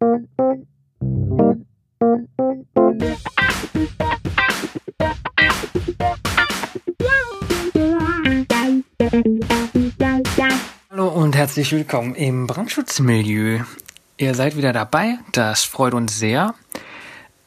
[0.00, 0.08] Hallo
[11.08, 13.60] und herzlich willkommen im Brandschutzmilieu.
[14.16, 16.54] Ihr seid wieder dabei, das freut uns sehr.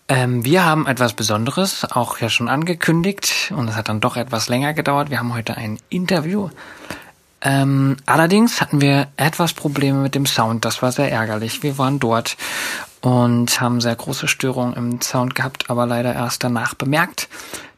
[0.07, 4.47] Ähm, wir haben etwas Besonderes, auch ja schon angekündigt und es hat dann doch etwas
[4.47, 5.09] länger gedauert.
[5.09, 6.49] Wir haben heute ein Interview.
[7.43, 11.61] Ähm, allerdings hatten wir etwas Probleme mit dem Sound, das war sehr ärgerlich.
[11.61, 12.37] Wir waren dort
[13.01, 17.27] und haben sehr große Störungen im Sound gehabt, aber leider erst danach bemerkt.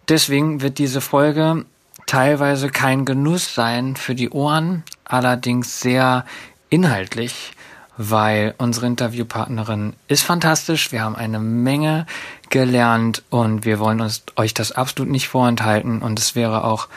[0.08, 1.66] Deswegen wird diese Folge
[2.06, 6.26] teilweise kein Genuss sein für die Ohren, allerdings sehr
[6.70, 7.54] inhaltlich
[7.98, 10.92] weil unsere Interviewpartnerin ist fantastisch.
[10.92, 12.06] Wir haben eine Menge
[12.50, 16.02] gelernt und wir wollen uns euch das absolut nicht vorenthalten.
[16.02, 16.88] Und es wäre auch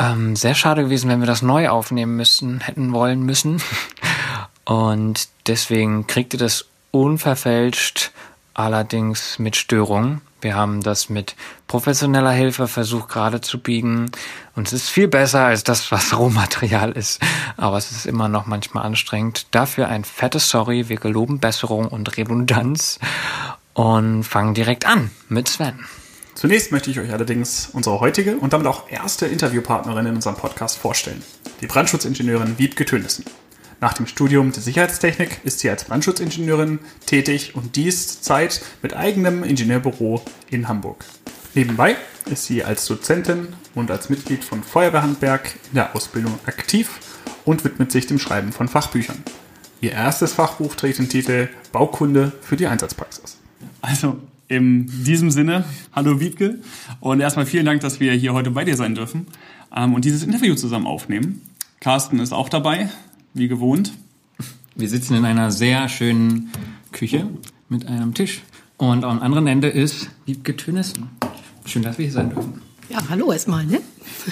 [0.00, 3.62] ähm, sehr schade gewesen, wenn wir das neu aufnehmen müssten, hätten wollen müssen.
[4.64, 8.10] Und deswegen kriegt ihr das unverfälscht,
[8.54, 10.22] allerdings mit Störungen.
[10.40, 14.10] Wir haben das mit professioneller Hilfe versucht gerade zu biegen.
[14.56, 17.20] Und es ist viel besser als das, was Rohmaterial ist.
[17.58, 19.46] Aber es ist immer noch manchmal anstrengend.
[19.50, 20.88] Dafür ein fettes Sorry.
[20.88, 22.98] Wir geloben Besserung und Redundanz
[23.74, 25.84] und fangen direkt an mit Sven.
[26.40, 30.78] Zunächst möchte ich euch allerdings unsere heutige und damit auch erste Interviewpartnerin in unserem Podcast
[30.78, 31.22] vorstellen.
[31.60, 33.26] Die Brandschutzingenieurin Wiebke Tönissen.
[33.82, 39.44] Nach dem Studium der Sicherheitstechnik ist sie als Brandschutzingenieurin tätig und dies Zeit mit eigenem
[39.44, 41.04] Ingenieurbüro in Hamburg.
[41.52, 46.88] Nebenbei ist sie als Dozentin und als Mitglied von Feuerwehrhandwerk in der Ausbildung aktiv
[47.44, 49.22] und widmet sich dem Schreiben von Fachbüchern.
[49.82, 53.36] Ihr erstes Fachbuch trägt den Titel Baukunde für die Einsatzpraxis.
[53.82, 54.16] Also
[54.50, 56.58] in diesem Sinne, hallo Wiebke
[56.98, 59.28] und erstmal vielen Dank, dass wir hier heute bei dir sein dürfen
[59.74, 61.42] ähm, und dieses Interview zusammen aufnehmen.
[61.78, 62.90] Carsten ist auch dabei
[63.32, 63.92] wie gewohnt.
[64.74, 66.50] Wir sitzen in einer sehr schönen
[66.90, 67.28] Küche
[67.68, 68.42] mit einem Tisch.
[68.76, 71.10] Und am anderen Ende ist Wiebke Tönissen.
[71.64, 72.60] Schön, dass wir hier sein dürfen.
[72.88, 73.80] Ja, hallo erstmal, ne?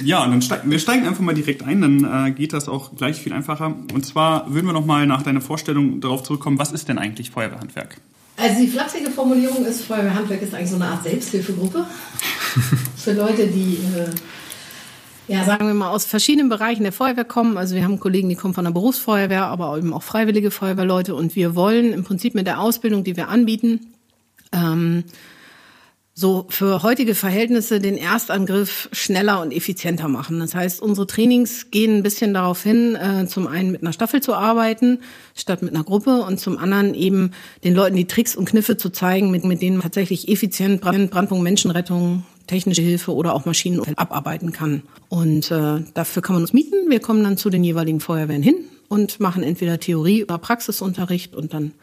[0.03, 2.97] Ja, und dann steigen wir steigen einfach mal direkt ein, dann äh, geht das auch
[2.97, 3.77] gleich viel einfacher.
[3.95, 7.31] Und zwar würden wir noch mal nach deiner Vorstellung darauf zurückkommen, was ist denn eigentlich
[7.31, 8.01] Feuerwehrhandwerk?
[8.41, 11.85] Also die flapsige Formulierung ist, Feuerwehrhandwerk ist eigentlich so eine Art Selbsthilfegruppe
[12.97, 14.11] für Leute, die äh,
[15.27, 17.59] ja, sagen wir mal, aus verschiedenen Bereichen der Feuerwehr kommen.
[17.59, 21.15] Also wir haben Kollegen, die kommen von der Berufsfeuerwehr, aber eben auch freiwillige Feuerwehrleute.
[21.15, 23.93] Und wir wollen im Prinzip mit der Ausbildung, die wir anbieten,
[24.53, 25.05] ähm,
[26.19, 30.41] so für heutige Verhältnisse den Erstangriff schneller und effizienter machen.
[30.41, 34.21] Das heißt, unsere Trainings gehen ein bisschen darauf hin, äh, zum einen mit einer Staffel
[34.21, 34.99] zu arbeiten,
[35.37, 37.31] statt mit einer Gruppe und zum anderen eben
[37.63, 41.13] den Leuten die Tricks und Kniffe zu zeigen, mit, mit denen man tatsächlich effizient Brand,
[41.13, 44.83] Brandpunkt, Menschenrettung, technische Hilfe oder auch Maschinen abarbeiten kann.
[45.09, 46.91] Und äh, dafür kann man uns mieten.
[46.91, 48.57] Wir kommen dann zu den jeweiligen Feuerwehren hin
[48.89, 51.75] und machen entweder Theorie oder Praxisunterricht und dann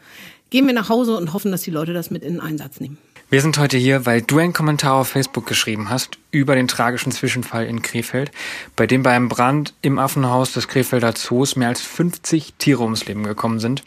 [0.50, 2.98] gehen wir nach Hause und hoffen, dass die Leute das mit in den Einsatz nehmen.
[3.28, 7.10] Wir sind heute hier, weil du einen Kommentar auf Facebook geschrieben hast über den tragischen
[7.10, 8.30] Zwischenfall in Krefeld,
[8.76, 13.04] bei dem bei einem Brand im Affenhaus des Krefelder Zoos mehr als 50 Tiere ums
[13.06, 13.82] Leben gekommen sind,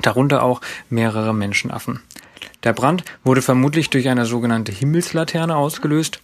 [0.00, 2.00] darunter auch mehrere Menschenaffen.
[2.62, 6.20] Der Brand wurde vermutlich durch eine sogenannte Himmelslaterne ausgelöst.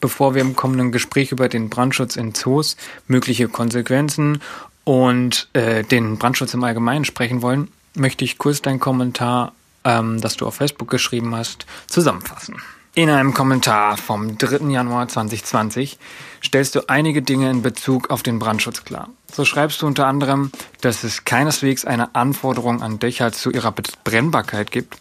[0.00, 4.40] Bevor wir im kommenden Gespräch über den Brandschutz in Zoos, mögliche Konsequenzen
[4.84, 9.52] und äh, den Brandschutz im Allgemeinen sprechen wollen, möchte ich kurz deinen Kommentar
[9.84, 12.56] ähm, das du auf Facebook geschrieben hast, zusammenfassen.
[12.94, 14.70] In einem Kommentar vom 3.
[14.70, 15.98] Januar 2020
[16.44, 19.08] stellst du einige Dinge in Bezug auf den Brandschutz klar.
[19.32, 23.72] So schreibst du unter anderem, dass es keineswegs eine Anforderung an Dächer zu ihrer
[24.04, 24.98] Brennbarkeit gibt,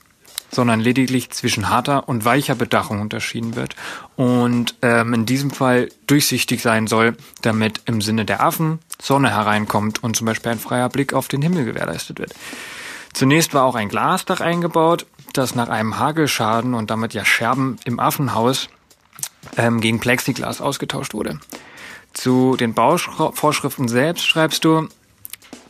[0.52, 3.76] sondern lediglich zwischen harter und weicher Bedachung unterschieden wird
[4.16, 10.02] und ähm, in diesem Fall durchsichtig sein soll, damit im Sinne der Affen Sonne hereinkommt
[10.02, 12.34] und zum Beispiel ein freier Blick auf den Himmel gewährleistet wird.
[13.14, 18.00] Zunächst war auch ein Glasdach eingebaut, das nach einem Hagelschaden und damit ja Scherben im
[18.00, 18.70] Affenhaus
[19.58, 21.40] ähm, gegen Plexiglas ausgetauscht wurde.
[22.14, 24.88] Zu den Bauvorschriften selbst schreibst du,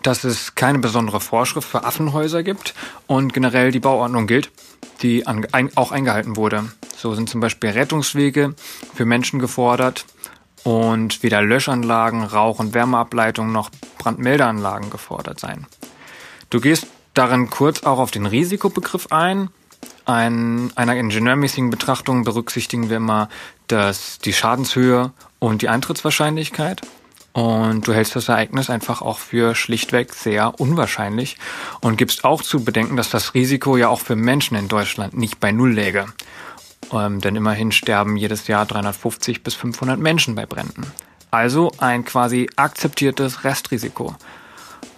[0.01, 2.73] dass es keine besondere Vorschrift für Affenhäuser gibt
[3.05, 4.51] und generell die Bauordnung gilt,
[5.01, 6.71] die an, ein, auch eingehalten wurde.
[6.95, 8.55] So sind zum Beispiel Rettungswege
[8.93, 10.05] für Menschen gefordert
[10.63, 13.69] und weder Löschanlagen, Rauch- und Wärmeableitungen noch
[13.99, 15.67] Brandmeldeanlagen gefordert sein.
[16.49, 19.49] Du gehst darin kurz auch auf den Risikobegriff ein.
[20.05, 23.29] Ein, einer ingenieurmäßigen Betrachtung berücksichtigen wir immer
[23.67, 26.81] das, die Schadenshöhe und die Eintrittswahrscheinlichkeit.
[27.33, 31.37] Und du hältst das Ereignis einfach auch für schlichtweg sehr unwahrscheinlich
[31.79, 35.39] und gibst auch zu bedenken, dass das Risiko ja auch für Menschen in Deutschland nicht
[35.39, 36.07] bei Null läge.
[36.91, 40.91] Ähm, denn immerhin sterben jedes Jahr 350 bis 500 Menschen bei Bränden.
[41.29, 44.15] Also ein quasi akzeptiertes Restrisiko.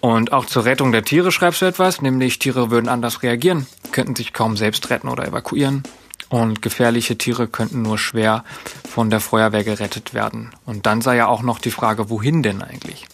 [0.03, 4.17] Und auch zur Rettung der Tiere schreibst du etwas, nämlich Tiere würden anders reagieren, könnten
[4.17, 5.83] sich kaum selbst retten oder evakuieren.
[6.27, 8.43] Und gefährliche Tiere könnten nur schwer
[8.85, 10.51] von der Feuerwehr gerettet werden.
[10.65, 13.07] Und dann sei ja auch noch die Frage, wohin denn eigentlich?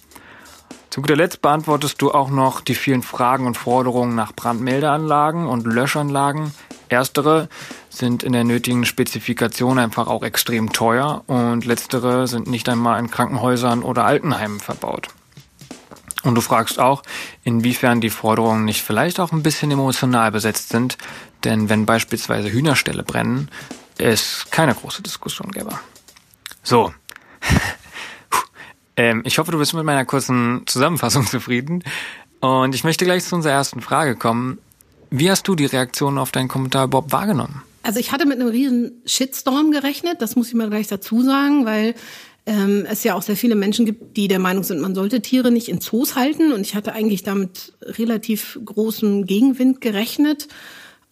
[0.89, 5.67] Zu guter Letzt beantwortest du auch noch die vielen Fragen und Forderungen nach Brandmeldeanlagen und
[5.67, 6.55] Löschanlagen.
[6.89, 7.49] Erstere
[7.91, 13.11] sind in der nötigen Spezifikation einfach auch extrem teuer und letztere sind nicht einmal in
[13.11, 15.09] Krankenhäusern oder Altenheimen verbaut.
[16.23, 17.03] Und du fragst auch,
[17.43, 20.97] inwiefern die Forderungen nicht vielleicht auch ein bisschen emotional besetzt sind,
[21.45, 23.49] denn wenn beispielsweise Hühnerställe brennen,
[23.97, 25.79] es keine große Diskussion gäbe.
[26.63, 26.93] So.
[28.97, 31.83] ähm, ich hoffe, du bist mit meiner kurzen Zusammenfassung zufrieden.
[32.41, 34.59] Und ich möchte gleich zu unserer ersten Frage kommen.
[35.09, 37.63] Wie hast du die Reaktion auf deinen Kommentar überhaupt wahrgenommen?
[37.81, 41.65] Also ich hatte mit einem riesen Shitstorm gerechnet, das muss ich mal gleich dazu sagen,
[41.65, 41.95] weil
[42.49, 45.51] ähm, es ja auch sehr viele Menschen gibt, die der Meinung sind, man sollte Tiere
[45.51, 46.51] nicht in Zoos halten.
[46.51, 50.47] Und ich hatte eigentlich damit relativ großem Gegenwind gerechnet,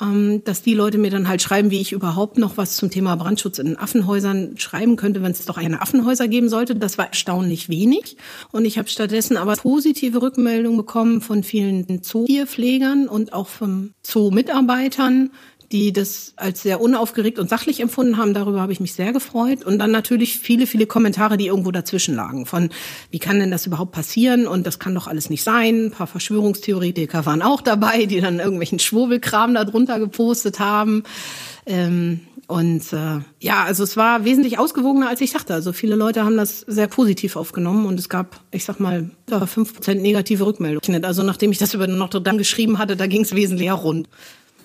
[0.01, 3.16] ähm, dass die Leute mir dann halt schreiben, wie ich überhaupt noch was zum Thema
[3.16, 6.75] Brandschutz in Affenhäusern schreiben könnte, wenn es doch eine Affenhäuser geben sollte.
[6.75, 8.18] Das war erstaunlich wenig.
[8.51, 15.30] Und ich habe stattdessen aber positive Rückmeldungen bekommen von vielen Zootierpflegern und auch von Zoo-Mitarbeitern,
[15.72, 18.34] die das als sehr unaufgeregt und sachlich empfunden haben.
[18.34, 19.66] Darüber habe ich mich sehr gefreut.
[19.66, 22.46] Und dann natürlich viele, viele Kommentare, die irgendwo dazwischen lagen.
[22.46, 22.69] Von,
[23.12, 24.48] wie kann denn das überhaupt passieren?
[24.48, 25.88] Und das kann doch alles nicht sein.
[25.88, 31.04] Ein paar Verschwörungstheoretiker waren auch dabei, die dann irgendwelchen Schwurbelkram darunter gepostet haben.
[31.66, 35.54] Ähm, und äh, ja, also es war wesentlich ausgewogener, als ich dachte.
[35.54, 39.12] Also viele Leute haben das sehr positiv aufgenommen und es gab, ich sag mal,
[39.48, 41.04] fünf Prozent negative Rückmeldungen.
[41.04, 44.08] Also nachdem ich das über Notre Dame geschrieben hatte, da ging es wesentlich rund.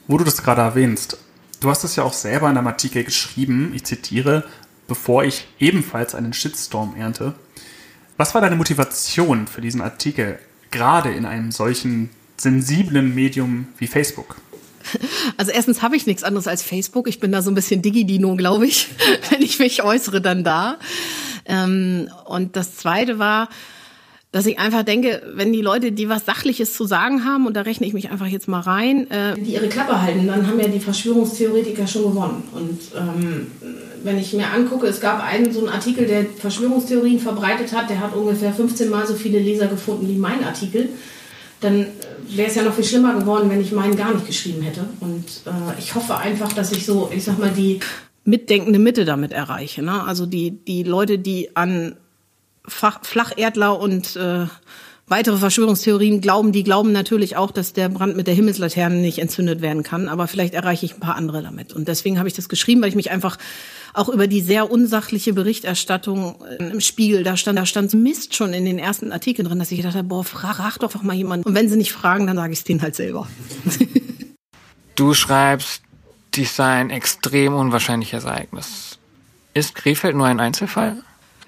[0.09, 1.17] Wo du das gerade erwähnst,
[1.61, 4.45] du hast es ja auch selber in einem Artikel geschrieben, ich zitiere,
[4.89, 7.35] bevor ich ebenfalls einen Shitstorm ernte.
[8.17, 10.39] Was war deine Motivation für diesen Artikel,
[10.71, 14.37] gerade in einem solchen sensiblen Medium wie Facebook?
[15.37, 17.09] Also erstens habe ich nichts anderes als Facebook.
[17.09, 18.89] Ich bin da so ein bisschen Digidino, glaube ich,
[19.31, 20.79] wenn ich mich äußere, dann da.
[21.47, 23.49] Ähm, und das Zweite war,
[24.33, 27.61] dass ich einfach denke, wenn die Leute, die was Sachliches zu sagen haben, und da
[27.61, 30.69] rechne ich mich einfach jetzt mal rein, äh, die ihre Klappe halten, dann haben ja
[30.69, 32.43] die Verschwörungstheoretiker schon gewonnen.
[32.53, 33.47] Und ähm,
[34.03, 38.01] wenn ich mir angucke, es gab einen so einen Artikel, der Verschwörungstheorien verbreitet hat, der
[38.01, 40.89] hat ungefähr 15 Mal so viele Leser gefunden wie mein Artikel.
[41.61, 41.87] Dann
[42.29, 44.87] wäre es ja noch viel schlimmer geworden, wenn ich meinen gar nicht geschrieben hätte.
[45.01, 47.81] Und äh, ich hoffe einfach, dass ich so, ich sag mal, die
[48.25, 49.83] mitdenkende Mitte damit erreiche.
[49.83, 50.03] Ne?
[50.05, 51.97] Also die, die Leute, die an
[52.67, 54.47] Fach, Flacherdler und äh,
[55.13, 59.61] weitere Verschwörungstheorien glauben, die glauben natürlich auch, dass der Brand mit der Himmelslaterne nicht entzündet
[59.61, 60.09] werden kann.
[60.09, 61.73] Aber vielleicht erreiche ich ein paar andere damit.
[61.73, 63.37] Und deswegen habe ich das geschrieben, weil ich mich einfach
[63.93, 68.65] auch über die sehr unsachliche Berichterstattung im Spiegel, da stand, da stand Mist schon in
[68.65, 71.47] den ersten Artikeln drin, dass ich gedacht habe, boah, frag doch mal jemanden.
[71.47, 73.29] Und wenn sie nicht fragen, dann sage ich es denen halt selber.
[74.95, 75.83] du schreibst,
[76.35, 78.99] dies sei ein extrem unwahrscheinliches Ereignis.
[79.53, 81.03] Ist Krefeld nur ein Einzelfall?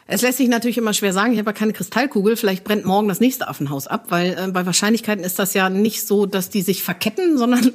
[0.06, 3.08] Es lässt sich natürlich immer schwer sagen, ich habe ja keine Kristallkugel, vielleicht brennt morgen
[3.08, 6.62] das nächste Affenhaus ab, weil äh, bei Wahrscheinlichkeiten ist das ja nicht so, dass die
[6.62, 7.72] sich verketten, sondern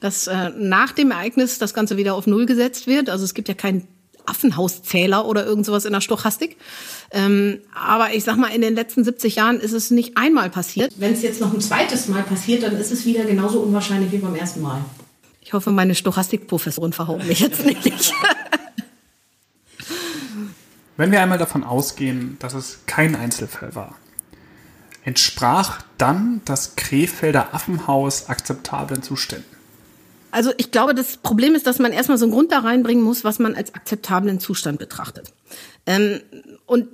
[0.00, 3.08] dass äh, nach dem Ereignis das Ganze wieder auf Null gesetzt wird.
[3.10, 3.86] Also es gibt ja keinen
[4.26, 6.56] Affenhauszähler oder irgend sowas in der Stochastik.
[7.10, 10.92] Ähm, aber ich sag mal, in den letzten 70 Jahren ist es nicht einmal passiert.
[10.96, 14.18] Wenn es jetzt noch ein zweites Mal passiert, dann ist es wieder genauso unwahrscheinlich wie
[14.18, 14.84] beim ersten Mal.
[15.40, 18.12] Ich hoffe, meine Stochastikprofessorin verhaut mich jetzt nicht.
[21.02, 23.96] Wenn wir einmal davon ausgehen, dass es kein Einzelfall war,
[25.04, 29.50] entsprach dann das Krefelder Affenhaus akzeptablen Zuständen?
[30.30, 33.24] Also ich glaube, das Problem ist, dass man erstmal so einen Grund da reinbringen muss,
[33.24, 35.32] was man als akzeptablen Zustand betrachtet.
[35.86, 36.20] Ähm,
[36.66, 36.86] und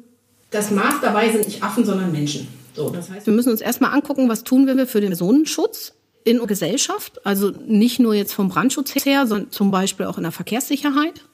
[0.53, 2.49] das Maß dabei sind nicht Affen, sondern Menschen.
[2.75, 5.93] So, das heißt, wir müssen uns erstmal angucken, was tun wir für den Personenschutz
[6.25, 7.27] in Gesellschaft.
[7.27, 11.27] Also nicht nur jetzt vom Brandschutz her, sondern zum Beispiel auch in der Verkehrssicherheit.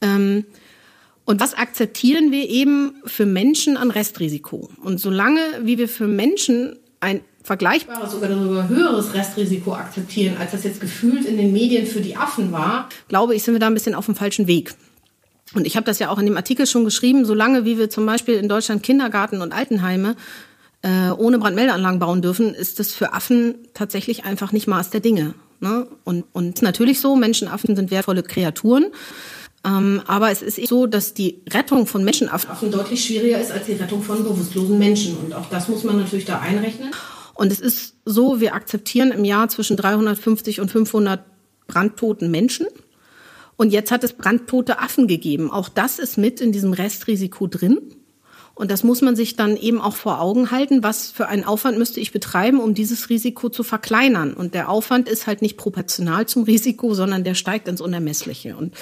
[0.00, 0.46] Ähm,
[1.26, 4.70] und was akzeptieren wir eben für Menschen an Restrisiko?
[4.82, 10.62] Und solange wie wir für Menschen ein vergleichbares, sogar darüber höheres Restrisiko akzeptieren, als das
[10.62, 13.74] jetzt gefühlt in den Medien für die Affen war, glaube ich, sind wir da ein
[13.74, 14.74] bisschen auf dem falschen Weg.
[15.54, 18.06] Und ich habe das ja auch in dem Artikel schon geschrieben, solange wie wir zum
[18.06, 20.14] Beispiel in Deutschland Kindergarten und Altenheime
[20.82, 25.34] äh, ohne Brandmeldeanlagen bauen dürfen, ist das für Affen tatsächlich einfach nicht Maß der Dinge.
[25.58, 25.88] Ne?
[26.04, 28.86] Und, und natürlich so, Menschenaffen sind wertvolle Kreaturen.
[29.66, 33.72] Ähm, aber es ist so, dass die Rettung von Menschenaffen deutlich schwieriger ist als die
[33.72, 35.16] Rettung von bewusstlosen Menschen.
[35.16, 36.92] Und auch das muss man natürlich da einrechnen.
[37.34, 41.24] Und es ist so, wir akzeptieren im Jahr zwischen 350 und 500
[41.66, 42.66] brandtoten Menschen.
[43.56, 45.50] Und jetzt hat es brandtote Affen gegeben.
[45.50, 47.78] Auch das ist mit in diesem Restrisiko drin.
[48.56, 51.76] Und das muss man sich dann eben auch vor Augen halten, was für einen Aufwand
[51.76, 54.32] müsste ich betreiben, um dieses Risiko zu verkleinern.
[54.32, 58.56] Und der Aufwand ist halt nicht proportional zum Risiko, sondern der steigt ins Unermessliche.
[58.56, 58.74] Und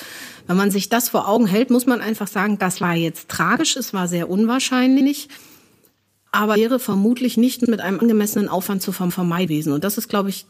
[0.47, 3.75] wenn man sich das vor Augen hält, muss man einfach sagen, das war jetzt tragisch,
[3.75, 5.29] es war sehr unwahrscheinlich,
[6.31, 9.73] aber wäre vermutlich nicht mit einem angemessenen Aufwand zu vermeiden gewesen.
[9.73, 10.47] Und das ist, glaube ich,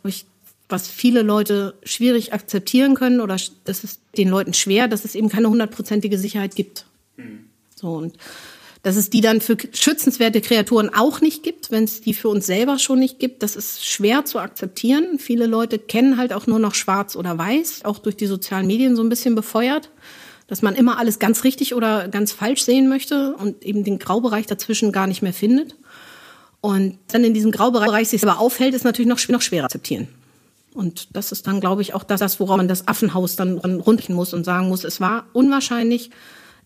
[0.69, 5.31] was viele Leute schwierig akzeptieren können oder das ist den Leuten schwer, dass es eben
[5.31, 6.85] keine hundertprozentige Sicherheit gibt.
[7.16, 7.47] Mhm.
[7.75, 8.19] So und
[8.85, 12.45] dass es die dann für schützenswerte Kreaturen auch nicht gibt, wenn es die für uns
[12.45, 15.19] selber schon nicht gibt, das ist schwer zu akzeptieren.
[15.19, 18.95] Viele Leute kennen halt auch nur noch schwarz oder weiß, auch durch die sozialen Medien
[18.95, 19.91] so ein bisschen befeuert,
[20.49, 24.45] dass man immer alles ganz richtig oder ganz falsch sehen möchte und eben den Graubereich
[24.45, 25.76] dazwischen gar nicht mehr findet.
[26.61, 30.09] Und dann in diesem Graubereich sich aber aufhält, ist natürlich noch, noch schwerer akzeptieren.
[30.75, 34.35] Und das ist dann, glaube ich, auch das, worauf man das Affenhaus dann runden muss
[34.35, 36.11] und sagen muss, es war unwahrscheinlich,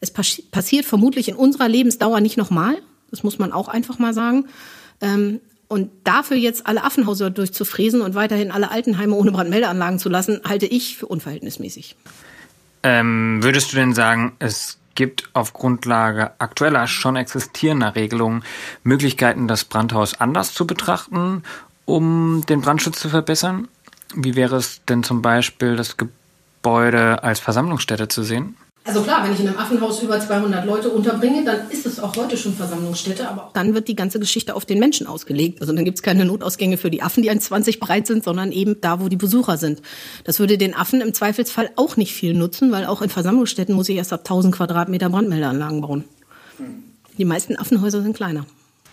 [0.01, 2.77] es passiert vermutlich in unserer Lebensdauer nicht nochmal.
[3.11, 4.47] Das muss man auch einfach mal sagen.
[5.01, 10.41] Ähm, und dafür jetzt alle Affenhäuser durchzufräsen und weiterhin alle Altenheime ohne Brandmeldeanlagen zu lassen,
[10.45, 11.95] halte ich für unverhältnismäßig.
[12.83, 18.43] Ähm, würdest du denn sagen, es gibt auf Grundlage aktueller schon existierender Regelungen
[18.83, 21.43] Möglichkeiten, das Brandhaus anders zu betrachten,
[21.85, 23.69] um den Brandschutz zu verbessern?
[24.15, 28.57] Wie wäre es denn zum Beispiel, das Gebäude als Versammlungsstätte zu sehen?
[28.85, 32.17] Also klar, wenn ich in einem Affenhaus über 200 Leute unterbringe, dann ist es auch
[32.17, 35.61] heute schon Versammlungsstätte, aber dann wird die ganze Geschichte auf den Menschen ausgelegt.
[35.61, 38.81] Also dann gibt es keine Notausgänge für die Affen, die 1,20 breit sind, sondern eben
[38.81, 39.83] da, wo die Besucher sind.
[40.25, 43.91] Das würde den Affen im Zweifelsfall auch nicht viel nutzen, weil auch in Versammlungsstätten muss
[43.91, 46.05] ich erst ab 1000 Quadratmeter Brandmeldeanlagen bauen.
[47.19, 48.47] Die meisten Affenhäuser sind kleiner.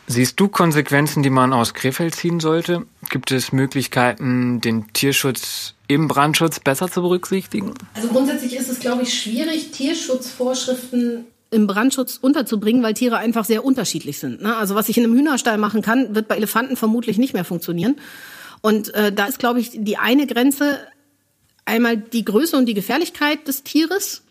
[0.08, 2.86] Siehst du Konsequenzen, die man aus Krefeld ziehen sollte?
[3.10, 7.74] Gibt es Möglichkeiten, den Tierschutz im Brandschutz besser zu berücksichtigen?
[7.94, 13.64] Also grundsätzlich ist es, glaube ich, schwierig, Tierschutzvorschriften im Brandschutz unterzubringen, weil Tiere einfach sehr
[13.64, 14.42] unterschiedlich sind.
[14.42, 14.56] Ne?
[14.58, 17.96] Also was ich in einem Hühnerstall machen kann, wird bei Elefanten vermutlich nicht mehr funktionieren.
[18.62, 20.80] Und äh, da ist, glaube ich, die eine Grenze
[21.66, 24.24] einmal die Größe und die Gefährlichkeit des Tieres.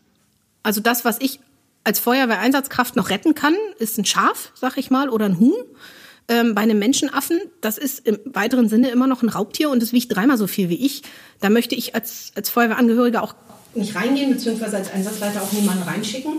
[0.63, 1.41] Also das, was ich
[1.85, 5.55] als Feuerwehreinsatzkraft noch retten kann, ist ein Schaf, sag ich mal, oder ein Huhn.
[6.27, 9.93] Ähm, bei einem Menschenaffen, das ist im weiteren Sinne immer noch ein Raubtier und es
[9.93, 11.03] wiegt dreimal so viel wie ich.
[11.41, 13.35] Da möchte ich als, als Feuerwehrangehöriger auch
[13.75, 16.35] nicht reingehen, beziehungsweise als Einsatzleiter auch niemanden reinschicken.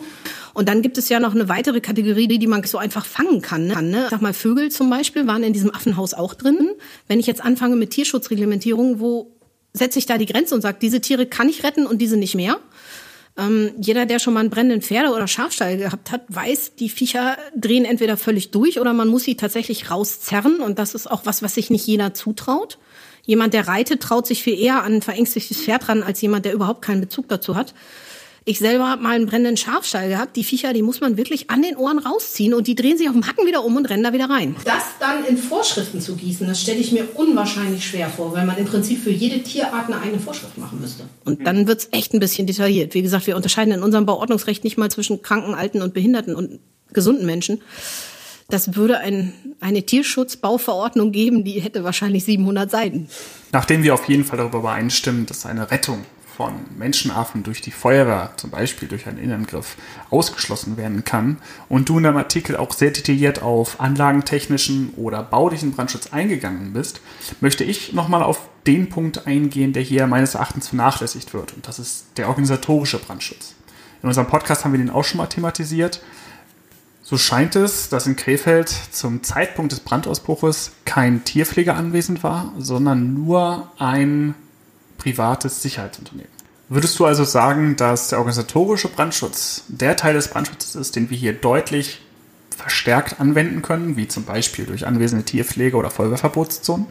[0.53, 3.67] Und dann gibt es ja noch eine weitere Kategorie, die man so einfach fangen kann.
[3.67, 4.03] Ne?
[4.05, 6.69] Ich sag mal, Vögel zum Beispiel waren in diesem Affenhaus auch drin.
[7.07, 9.35] Wenn ich jetzt anfange mit Tierschutzreglementierung, wo
[9.73, 12.35] setze ich da die Grenze und sage, diese Tiere kann ich retten und diese nicht
[12.35, 12.57] mehr?
[13.37, 17.37] Ähm, jeder, der schon mal einen brennenden Pferde- oder Schafstall gehabt hat, weiß, die Viecher
[17.55, 20.61] drehen entweder völlig durch oder man muss sie tatsächlich rauszerren.
[20.61, 22.77] Und das ist auch was, was sich nicht jeder zutraut.
[23.25, 26.53] Jemand, der reitet, traut sich viel eher an ein verängstigtes Pferd ran, als jemand, der
[26.53, 27.73] überhaupt keinen Bezug dazu hat.
[28.47, 30.35] Ich selber habe mal einen brennenden Schafstall gehabt.
[30.35, 33.15] Die Viecher, die muss man wirklich an den Ohren rausziehen und die drehen sich auf
[33.15, 34.55] dem Hacken wieder um und rennen da wieder rein.
[34.65, 38.55] Das dann in Vorschriften zu gießen, das stelle ich mir unwahrscheinlich schwer vor, weil man
[38.57, 41.05] im Prinzip für jede Tierart eine eigene Vorschrift machen müsste.
[41.23, 42.93] Und dann wird's echt ein bisschen detailliert.
[42.93, 46.59] Wie gesagt, wir unterscheiden in unserem Bauordnungsrecht nicht mal zwischen kranken, alten und behinderten und
[46.93, 47.61] gesunden Menschen.
[48.49, 53.07] Das würde ein, eine Tierschutzbauverordnung geben, die hätte wahrscheinlich 700 Seiten.
[53.51, 58.31] Nachdem wir auf jeden Fall darüber übereinstimmen, dass eine Rettung von Menschenaffen durch die Feuerwehr,
[58.35, 59.77] zum Beispiel durch einen Innenangriff,
[60.09, 61.37] ausgeschlossen werden kann
[61.69, 66.99] und du in deinem Artikel auch sehr detailliert auf anlagentechnischen oder baulichen Brandschutz eingegangen bist,
[67.39, 71.53] möchte ich nochmal auf den Punkt eingehen, der hier meines Erachtens vernachlässigt wird.
[71.53, 73.55] Und das ist der organisatorische Brandschutz.
[74.01, 76.01] In unserem Podcast haben wir den auch schon mal thematisiert.
[77.01, 83.13] So scheint es, dass in Krefeld zum Zeitpunkt des Brandausbruches kein Tierpfleger anwesend war, sondern
[83.13, 84.33] nur ein
[85.05, 86.31] privates Sicherheitsunternehmen.
[86.67, 91.17] Würdest du also sagen, dass der organisatorische Brandschutz der Teil des Brandschutzes ist, den wir
[91.17, 92.01] hier deutlich
[92.57, 96.87] verstärkt anwenden können, wie zum Beispiel durch anwesende Tierpflege oder Feuerwehrverbotszonen?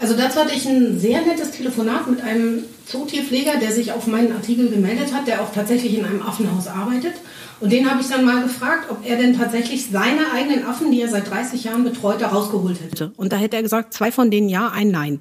[0.00, 4.32] Also dazu hatte ich ein sehr nettes Telefonat mit einem Zootierpfleger, der sich auf meinen
[4.32, 7.14] Artikel gemeldet hat, der auch tatsächlich in einem Affenhaus arbeitet.
[7.60, 11.02] Und den habe ich dann mal gefragt, ob er denn tatsächlich seine eigenen Affen, die
[11.02, 13.12] er seit 30 Jahren betreut, da rausgeholt hätte.
[13.18, 15.20] Und da hätte er gesagt, zwei von denen ja, ein nein.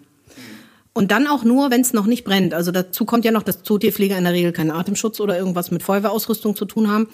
[0.98, 2.54] Und dann auch nur, wenn es noch nicht brennt.
[2.54, 5.84] Also dazu kommt ja noch, dass Zootierpfleger in der Regel keinen Atemschutz oder irgendwas mit
[5.84, 7.10] Feuerwehrausrüstung zu tun haben.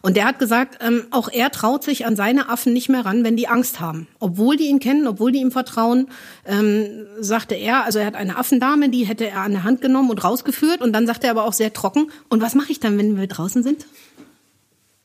[0.00, 3.24] Und der hat gesagt, ähm, auch er traut sich an seine Affen nicht mehr ran,
[3.24, 4.06] wenn die Angst haben.
[4.20, 6.08] Obwohl die ihn kennen, obwohl die ihm vertrauen,
[6.46, 6.86] ähm,
[7.20, 10.24] sagte er, also er hat eine Affendame, die hätte er an der Hand genommen und
[10.24, 10.80] rausgeführt.
[10.80, 13.26] Und dann sagte er aber auch sehr trocken, und was mache ich dann, wenn wir
[13.26, 13.84] draußen sind?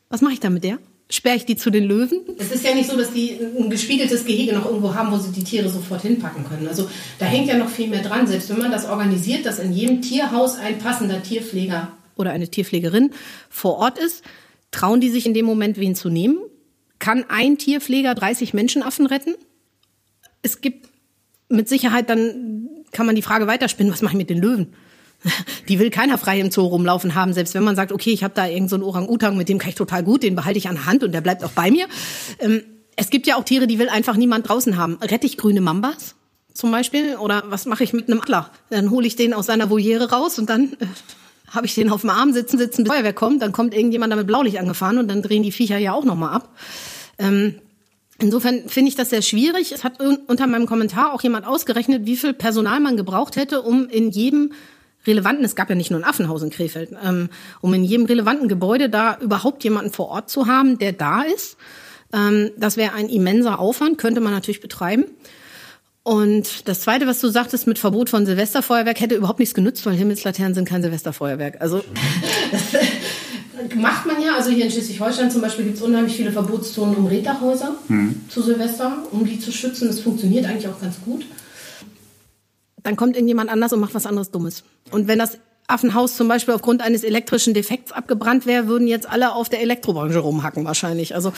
[0.08, 0.78] Was mache ich dann mit der?
[1.12, 2.22] Sperre ich die zu den Löwen.
[2.38, 5.32] Es ist ja nicht so, dass die ein gespiegeltes Gehege noch irgendwo haben, wo sie
[5.32, 6.68] die Tiere sofort hinpacken können.
[6.68, 6.90] Also
[7.20, 8.26] da hängt ja noch viel mehr dran.
[8.28, 13.12] Selbst wenn man das organisiert, dass in jedem Tierhaus ein passender Tierpfleger oder eine Tierpflegerin
[13.50, 14.24] vor Ort ist,
[14.72, 16.38] trauen die sich in dem Moment, wen zu nehmen?
[17.02, 19.36] kann ein Tierpfleger 30 Menschenaffen retten.
[20.42, 20.88] Es gibt
[21.50, 24.74] mit Sicherheit, dann kann man die Frage weiterspinnen, was mache ich mit den Löwen?
[25.68, 28.34] Die will keiner frei im Zoo rumlaufen haben, selbst wenn man sagt, okay, ich habe
[28.34, 30.86] da irgendeinen so Orang-Utang, mit dem kann ich total gut, den behalte ich an der
[30.86, 31.88] Hand und der bleibt auch bei mir.
[32.40, 32.64] Ähm,
[32.96, 34.98] es gibt ja auch Tiere, die will einfach niemand draußen haben.
[35.02, 36.16] Rette ich grüne Mambas
[36.54, 37.16] zum Beispiel?
[37.16, 38.52] Oder was mache ich mit einem Adler?
[38.70, 40.86] Dann hole ich den aus seiner Voliere raus und dann äh,
[41.50, 43.42] habe ich den auf dem Arm sitzen, sitzen, bis Feuerwehr kommt.
[43.42, 46.50] Dann kommt irgendjemand damit Blaulicht angefahren und dann drehen die Viecher ja auch nochmal ab.
[47.18, 47.56] Ähm,
[48.22, 49.72] Insofern finde ich das sehr schwierig.
[49.72, 53.90] Es hat unter meinem Kommentar auch jemand ausgerechnet, wie viel Personal man gebraucht hätte, um
[53.90, 54.52] in jedem
[55.06, 57.30] relevanten, es gab ja nicht nur ein Affenhaus in Krefeld, ähm,
[57.62, 61.58] um in jedem relevanten Gebäude da überhaupt jemanden vor Ort zu haben, der da ist.
[62.14, 65.06] Ähm, das wäre ein immenser Aufwand, könnte man natürlich betreiben.
[66.04, 69.94] Und das Zweite, was du sagtest mit Verbot von Silvesterfeuerwerk, hätte überhaupt nichts genützt, weil
[69.94, 71.62] Himmelslaternen sind kein Silvesterfeuerwerk.
[71.62, 71.84] Also
[73.76, 74.36] macht man ja.
[74.36, 78.22] Also hier in Schleswig-Holstein zum Beispiel gibt es unheimlich viele Verbotszonen um Reddachhäuser mhm.
[78.30, 79.88] zu Silvester, um die zu schützen.
[79.88, 81.24] Das funktioniert eigentlich auch ganz gut.
[82.84, 84.64] Dann kommt irgendjemand anders und macht was anderes Dummes.
[84.92, 89.34] Und wenn das Affenhaus zum Beispiel aufgrund eines elektrischen Defekts abgebrannt wäre, würden jetzt alle
[89.34, 91.16] auf der Elektrobranche rumhacken wahrscheinlich.
[91.16, 91.34] Also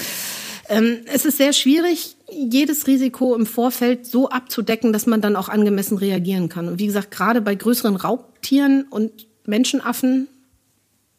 [0.69, 5.49] ähm, es ist sehr schwierig, jedes Risiko im Vorfeld so abzudecken, dass man dann auch
[5.49, 6.67] angemessen reagieren kann.
[6.67, 9.11] Und wie gesagt, gerade bei größeren Raubtieren und
[9.45, 10.27] Menschenaffen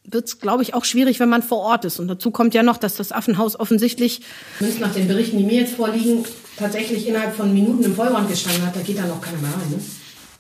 [0.07, 1.99] wird es, glaube ich, auch schwierig, wenn man vor Ort ist.
[1.99, 4.23] Und dazu kommt ja noch, dass das Affenhaus offensichtlich,
[4.59, 6.25] zumindest nach den Berichten, die mir jetzt vorliegen,
[6.59, 8.77] tatsächlich innerhalb von Minuten im Vollbrand gestanden hat.
[8.77, 9.71] Da geht dann auch keiner mehr rein.
[9.71, 9.79] Ne?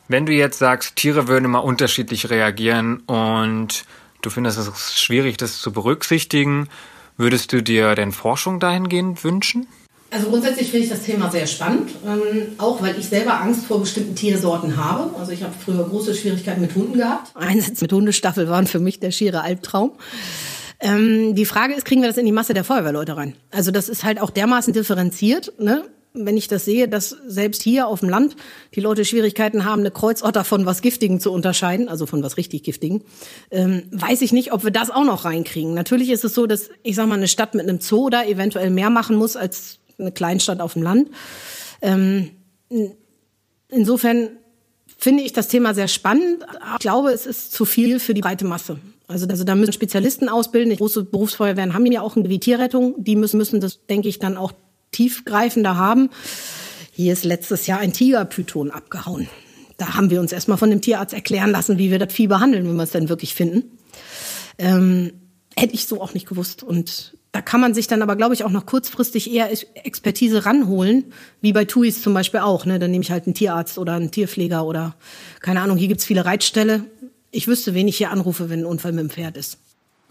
[0.08, 3.84] Wenn du jetzt sagst, Tiere würden immer unterschiedlich reagieren und
[4.22, 6.68] du findest es schwierig, das zu berücksichtigen,
[7.16, 9.66] würdest du dir denn Forschung dahingehend wünschen?
[10.10, 13.80] Also grundsätzlich finde ich das Thema sehr spannend, ähm, auch weil ich selber Angst vor
[13.80, 15.16] bestimmten Tiersorten habe.
[15.18, 17.32] Also ich habe früher große Schwierigkeiten mit Hunden gehabt.
[17.34, 19.92] Einsatz mit Hundestaffel waren für mich der schiere Albtraum.
[20.78, 23.34] Ähm, die Frage ist, kriegen wir das in die Masse der Feuerwehrleute rein?
[23.50, 25.52] Also das ist halt auch dermaßen differenziert.
[25.58, 25.84] Ne?
[26.16, 28.36] Wenn ich das sehe, dass selbst hier auf dem Land
[28.76, 32.62] die Leute Schwierigkeiten haben, eine Kreuzotter von was Giftigen zu unterscheiden, also von was richtig
[32.62, 33.02] Giftigen,
[33.50, 35.74] ähm, weiß ich nicht, ob wir das auch noch reinkriegen.
[35.74, 38.70] Natürlich ist es so, dass ich sag mal eine Stadt mit einem Zoo da eventuell
[38.70, 41.10] mehr machen muss als eine Kleinstadt auf dem Land.
[41.82, 42.30] Ähm,
[43.68, 44.30] insofern
[44.96, 46.44] finde ich das Thema sehr spannend.
[46.74, 48.78] Ich glaube, es ist zu viel für die breite Masse.
[49.08, 50.70] Also, also da müssen Spezialisten ausbilden.
[50.70, 52.94] Die große Berufsfeuerwehren haben ja auch eine Tierrettung.
[53.02, 54.52] Die müssen, müssen das, denke ich, dann auch
[54.94, 56.10] tiefgreifender haben.
[56.92, 59.28] Hier ist letztes Jahr ein Tigerpython abgehauen.
[59.76, 62.68] Da haben wir uns erstmal von dem Tierarzt erklären lassen, wie wir das Vieh behandeln,
[62.68, 63.64] wenn wir es denn wirklich finden.
[64.58, 65.12] Ähm,
[65.56, 66.62] hätte ich so auch nicht gewusst.
[66.62, 69.50] Und da kann man sich dann aber, glaube ich, auch noch kurzfristig eher
[69.84, 72.64] Expertise ranholen, wie bei TUIs zum Beispiel auch.
[72.64, 72.78] Ne?
[72.78, 74.94] Dann nehme ich halt einen Tierarzt oder einen Tierpfleger oder
[75.40, 76.84] keine Ahnung, hier gibt's viele Reitställe.
[77.32, 79.58] Ich wüsste, wen ich hier anrufe, wenn ein Unfall mit dem Pferd ist.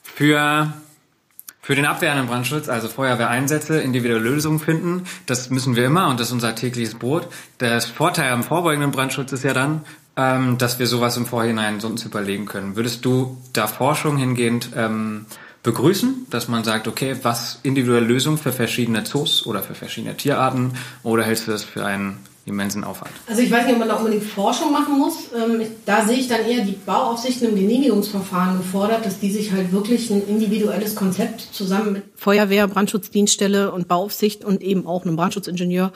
[0.01, 0.73] Für,
[1.63, 6.27] für den abwehrenden Brandschutz, also Feuerwehreinsätze, individuelle Lösungen finden, das müssen wir immer und das
[6.27, 7.29] ist unser tägliches Brot.
[7.61, 9.85] Der Vorteil am vorbeugenden Brandschutz ist ja dann,
[10.17, 12.75] ähm, dass wir sowas im Vorhinein uns überlegen können.
[12.75, 15.25] Würdest du da Forschung hingehend ähm,
[15.63, 20.73] begrüßen, dass man sagt, okay, was individuelle Lösungen für verschiedene Zoos oder für verschiedene Tierarten
[21.01, 23.11] oder hältst du das für einen immensen Aufwand?
[23.27, 25.29] Also ich weiß nicht, ob man da unbedingt Forschung machen muss.
[25.35, 29.71] Ähm, da sehe ich dann eher die Bauaufsichten im Genehmigungsverfahren gefordert, dass die sich halt
[29.71, 35.91] wirklich ein individuelles Konzept zusammen mit Feuerwehr, Brandschutzdienststelle und Bauaufsicht und eben auch einem Brandschutzingenieur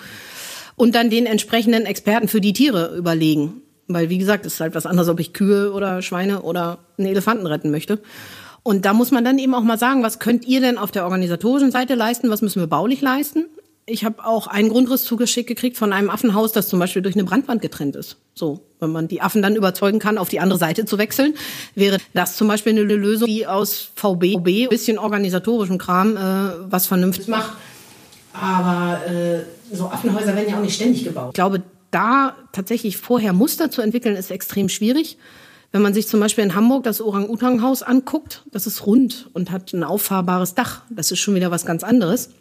[0.76, 3.62] und dann den entsprechenden Experten für die Tiere überlegen.
[3.88, 7.08] Weil, wie gesagt, es ist halt was anderes, ob ich Kühe oder Schweine oder einen
[7.08, 8.02] Elefanten retten möchte.
[8.64, 11.06] Und da muss man dann eben auch mal sagen, was könnt ihr denn auf der
[11.06, 13.46] organisatorischen Seite leisten, was müssen wir baulich leisten?
[13.89, 17.23] Ich habe auch einen Grundriss zugeschickt gekriegt von einem Affenhaus, das zum Beispiel durch eine
[17.23, 18.17] Brandwand getrennt ist.
[18.34, 21.36] So, wenn man die Affen dann überzeugen kann, auf die andere Seite zu wechseln,
[21.73, 26.19] wäre das zum Beispiel eine Lösung, die aus VB, bisschen organisatorischem Kram, äh,
[26.69, 27.54] was vernünftig macht.
[28.34, 31.30] Aber äh, so Affenhäuser werden ja auch nicht ständig gebaut.
[31.30, 35.17] Ich glaube, da tatsächlich vorher Muster zu entwickeln, ist extrem schwierig.
[35.71, 39.71] Wenn man sich zum Beispiel in Hamburg das Orang-Utang-Haus anguckt, das ist rund und hat
[39.71, 40.82] ein auffahrbares Dach.
[40.89, 42.32] Das ist schon wieder was ganz anderes.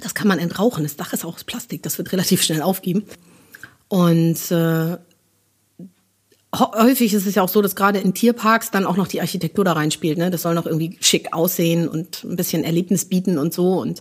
[0.00, 0.84] Das kann man entrauchen.
[0.84, 1.82] Das Dach ist auch aus Plastik.
[1.82, 3.04] Das wird relativ schnell aufgeben.
[3.88, 4.96] Und äh,
[6.56, 9.64] häufig ist es ja auch so, dass gerade in Tierparks dann auch noch die Architektur
[9.64, 10.18] da reinspielt.
[10.18, 10.30] Ne?
[10.30, 13.80] Das soll noch irgendwie schick aussehen und ein bisschen Erlebnis bieten und so.
[13.80, 14.00] Und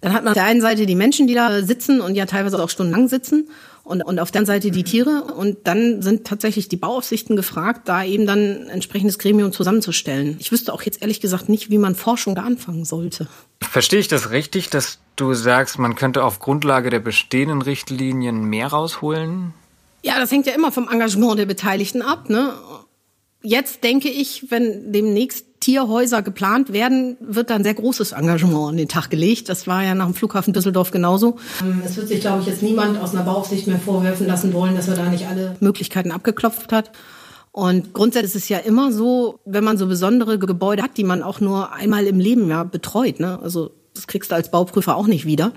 [0.00, 2.62] dann hat man auf der einen Seite die Menschen, die da sitzen und ja teilweise
[2.62, 3.48] auch stundenlang sitzen
[3.86, 5.32] und, und auf der anderen Seite die Tiere.
[5.36, 10.36] Und dann sind tatsächlich die Bauaufsichten gefragt, da eben dann ein entsprechendes Gremium zusammenzustellen.
[10.40, 13.28] Ich wüsste auch jetzt ehrlich gesagt nicht, wie man Forschung da anfangen sollte.
[13.62, 18.66] Verstehe ich das richtig, dass du sagst, man könnte auf Grundlage der bestehenden Richtlinien mehr
[18.66, 19.54] rausholen?
[20.02, 22.28] Ja, das hängt ja immer vom Engagement der Beteiligten ab.
[22.28, 22.54] Ne?
[23.42, 28.86] Jetzt denke ich, wenn demnächst Tierhäuser geplant werden, wird dann sehr großes Engagement an den
[28.86, 29.48] Tag gelegt.
[29.48, 31.38] Das war ja nach dem Flughafen Düsseldorf genauso.
[31.60, 34.76] Ähm, es wird sich, glaube ich, jetzt niemand aus einer Bauaufsicht mehr vorwerfen lassen wollen,
[34.76, 36.92] dass er da nicht alle Möglichkeiten abgeklopft hat.
[37.50, 41.24] Und grundsätzlich ist es ja immer so, wenn man so besondere Gebäude hat, die man
[41.24, 43.40] auch nur einmal im Leben ja betreut, ne?
[43.42, 45.52] also das kriegst du als Bauprüfer auch nicht wieder,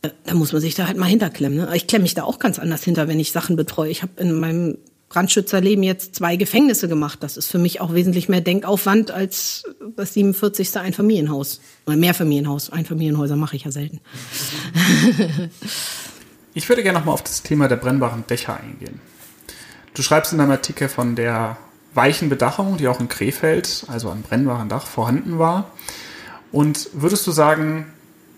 [0.00, 1.58] äh, da muss man sich da halt mal hinterklemmen.
[1.58, 1.68] Ne?
[1.76, 3.90] Ich klemme mich da auch ganz anders hinter, wenn ich Sachen betreue.
[3.90, 4.78] Ich habe in meinem
[5.12, 7.22] Brandschützerleben jetzt zwei Gefängnisse gemacht.
[7.22, 10.78] Das ist für mich auch wesentlich mehr Denkaufwand als das 47.
[10.78, 11.60] Einfamilienhaus.
[11.86, 12.70] Oder Mehrfamilienhaus.
[12.70, 14.00] Einfamilienhäuser mache ich ja selten.
[16.54, 19.00] ich würde gerne nochmal auf das Thema der brennbaren Dächer eingehen.
[19.92, 21.58] Du schreibst in deinem Artikel von der
[21.92, 25.72] weichen Bedachung, die auch in Krefeld, also am brennbaren Dach, vorhanden war.
[26.52, 27.92] Und würdest du sagen,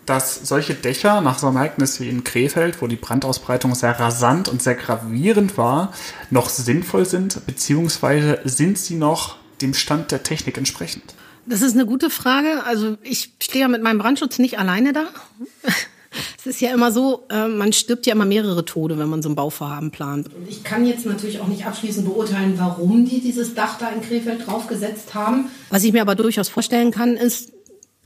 [0.07, 4.49] dass solche Dächer nach so einem Ereignis wie in Krefeld, wo die Brandausbreitung sehr rasant
[4.49, 5.93] und sehr gravierend war,
[6.31, 11.15] noch sinnvoll sind, beziehungsweise sind sie noch dem Stand der Technik entsprechend?
[11.47, 12.65] Das ist eine gute Frage.
[12.65, 15.05] Also ich stehe ja mit meinem Brandschutz nicht alleine da.
[16.39, 19.29] Es ist ja immer so, äh, man stirbt ja immer mehrere Tode, wenn man so
[19.29, 20.29] ein Bauvorhaben plant.
[20.49, 24.47] Ich kann jetzt natürlich auch nicht abschließend beurteilen, warum die dieses Dach da in Krefeld
[24.47, 25.47] draufgesetzt haben.
[25.71, 27.53] Was ich mir aber durchaus vorstellen kann, ist,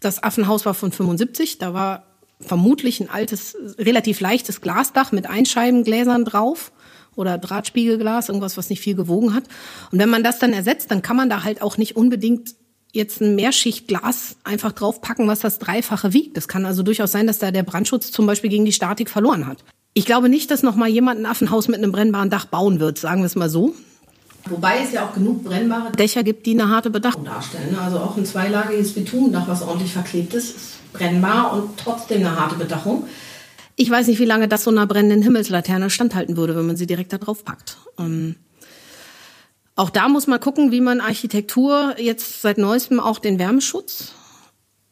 [0.00, 2.04] das Affenhaus war von 75, da war
[2.40, 6.72] vermutlich ein altes, relativ leichtes Glasdach mit Einscheibengläsern drauf
[7.16, 9.44] oder Drahtspiegelglas, irgendwas, was nicht viel gewogen hat.
[9.90, 12.54] Und wenn man das dann ersetzt, dann kann man da halt auch nicht unbedingt
[12.92, 16.36] jetzt ein Mehrschichtglas einfach draufpacken, was das Dreifache wiegt.
[16.36, 19.46] Das kann also durchaus sein, dass da der Brandschutz zum Beispiel gegen die Statik verloren
[19.46, 19.64] hat.
[19.94, 22.98] Ich glaube nicht, dass noch mal jemand ein Affenhaus mit einem brennbaren Dach bauen wird,
[22.98, 23.74] sagen wir es mal so.
[24.50, 27.72] Wobei es ja auch genug brennbare Dächer gibt, die eine harte Bedachung darstellen.
[27.72, 27.80] Ne?
[27.80, 32.56] Also auch ein zweilagiges Bitumendach, was ordentlich verklebt ist, ist brennbar und trotzdem eine harte
[32.56, 33.04] Bedachung.
[33.76, 36.86] Ich weiß nicht, wie lange das so einer brennenden Himmelslaterne standhalten würde, wenn man sie
[36.86, 37.78] direkt da drauf packt.
[37.98, 38.36] Ähm
[39.76, 44.12] auch da muss man gucken, wie man Architektur jetzt seit neuestem auch den Wärmeschutz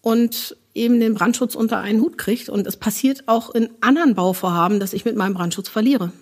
[0.00, 2.48] und eben den Brandschutz unter einen Hut kriegt.
[2.48, 6.12] Und es passiert auch in anderen Bauvorhaben, dass ich mit meinem Brandschutz verliere.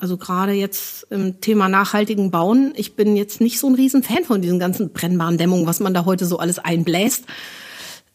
[0.00, 2.72] Also gerade jetzt im Thema nachhaltigen Bauen.
[2.74, 6.06] Ich bin jetzt nicht so ein Riesenfan von diesen ganzen brennbaren Dämmungen, was man da
[6.06, 7.24] heute so alles einbläst.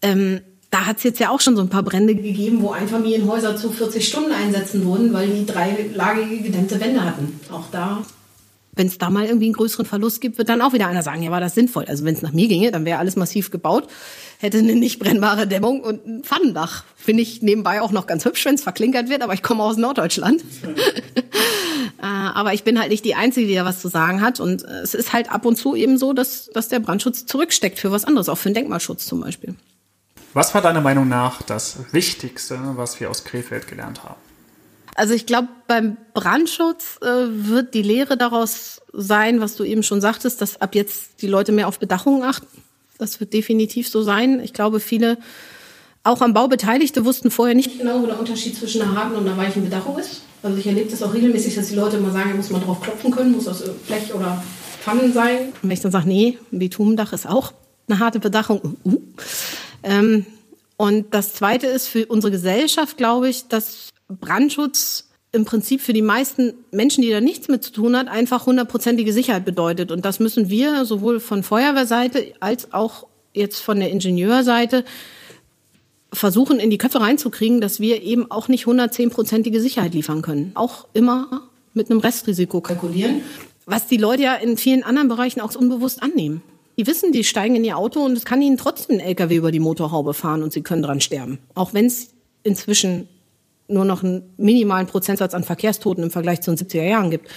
[0.02, 3.56] Ähm, da hat es jetzt ja auch schon so ein paar Brände gegeben, wo Einfamilienhäuser
[3.56, 7.40] zu 40 Stunden einsetzen wurden, weil die dreilagige gedämmte Wände hatten.
[7.52, 8.02] Auch da,
[8.76, 11.24] wenn es da mal irgendwie einen größeren Verlust gibt, wird dann auch wieder einer sagen,
[11.24, 11.86] ja, war das sinnvoll.
[11.86, 13.88] Also wenn es nach mir ginge, dann wäre alles massiv gebaut,
[14.46, 16.84] hätte eine nicht brennbare Dämmung und ein Pfannendach.
[16.96, 19.78] Finde ich nebenbei auch noch ganz hübsch, wenn es verklinkert wird, aber ich komme aus
[19.78, 20.44] Norddeutschland.
[21.98, 24.40] Äh, aber ich bin halt nicht die Einzige, die da was zu sagen hat.
[24.40, 27.80] Und äh, es ist halt ab und zu eben so, dass, dass der Brandschutz zurücksteckt
[27.80, 29.56] für was anderes, auch für den Denkmalschutz zum Beispiel.
[30.34, 34.20] Was war deiner Meinung nach das Wichtigste, was wir aus Krefeld gelernt haben?
[34.96, 40.02] Also ich glaube, beim Brandschutz äh, wird die Lehre daraus sein, was du eben schon
[40.02, 42.48] sagtest, dass ab jetzt die Leute mehr auf Bedachungen achten.
[42.98, 44.40] Das wird definitiv so sein.
[44.40, 45.18] Ich glaube, viele
[46.04, 49.28] auch am Bau Beteiligte wussten vorher nicht genau, wo der Unterschied zwischen einer harten und
[49.28, 50.22] einer weichen Bedachung ist.
[50.44, 53.10] Also ich erlebe das auch regelmäßig, dass die Leute immer sagen, muss man drauf klopfen
[53.10, 54.44] können, muss das Blech oder
[54.82, 55.48] Pfannen sein.
[55.48, 57.54] Und wenn ich dann sage, nee, ein Bitumendach ist auch
[57.88, 58.78] eine harte Bedachung.
[58.84, 59.02] Uh, uh.
[59.82, 60.28] Ähm,
[60.78, 65.05] und das Zweite ist für unsere Gesellschaft, glaube ich, dass Brandschutz
[65.36, 69.14] im Prinzip für die meisten Menschen, die da nichts mit zu tun hat, einfach hundertprozentige
[69.14, 69.92] Sicherheit bedeutet.
[69.92, 74.86] Und das müssen wir sowohl von Feuerwehrseite als auch jetzt von der Ingenieurseite
[76.14, 80.52] versuchen, in die Köpfe reinzukriegen, dass wir eben auch nicht 110-prozentige Sicherheit liefern können.
[80.56, 81.42] Auch immer
[81.74, 83.22] mit einem Restrisiko kalkulieren,
[83.66, 86.42] was die Leute ja in vielen anderen Bereichen auch unbewusst annehmen.
[86.78, 89.52] Die wissen, die steigen in ihr Auto und es kann ihnen trotzdem ein LKW über
[89.52, 91.40] die Motorhaube fahren und sie können dran sterben.
[91.54, 92.10] Auch wenn es
[92.44, 93.08] inzwischen
[93.68, 97.30] nur noch einen minimalen Prozentsatz an Verkehrstoten im Vergleich zu den 70er Jahren gibt.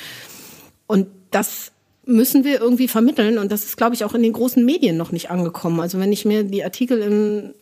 [0.86, 1.72] Und das
[2.04, 5.12] müssen wir irgendwie vermitteln und das ist, glaube ich, auch in den großen Medien noch
[5.12, 5.80] nicht angekommen.
[5.80, 7.54] Also wenn ich mir die Artikel in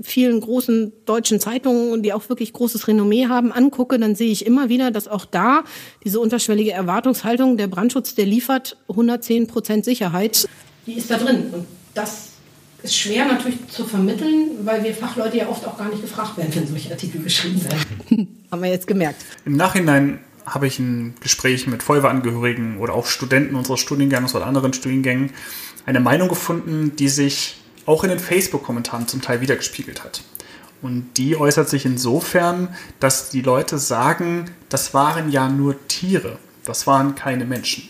[0.00, 4.70] vielen großen deutschen Zeitungen, die auch wirklich großes Renommee haben, angucke, dann sehe ich immer
[4.70, 5.64] wieder, dass auch da
[6.04, 10.48] diese unterschwellige Erwartungshaltung, der Brandschutz, der liefert 110 Prozent Sicherheit,
[10.86, 11.50] die ist da drin.
[11.52, 12.31] Und das
[12.82, 16.54] ist schwer natürlich zu vermitteln, weil wir Fachleute ja oft auch gar nicht gefragt werden,
[16.54, 18.28] wenn solche Artikel geschrieben werden.
[18.50, 19.24] haben wir jetzt gemerkt.
[19.44, 24.72] Im Nachhinein habe ich in Gesprächen mit Feuerwehrangehörigen oder auch Studenten unseres Studiengangs oder anderen
[24.72, 25.30] Studiengängen
[25.86, 30.22] eine Meinung gefunden, die sich auch in den Facebook-Kommentaren zum Teil wiedergespiegelt hat.
[30.80, 36.86] Und die äußert sich insofern, dass die Leute sagen, das waren ja nur Tiere, das
[36.86, 37.88] waren keine Menschen.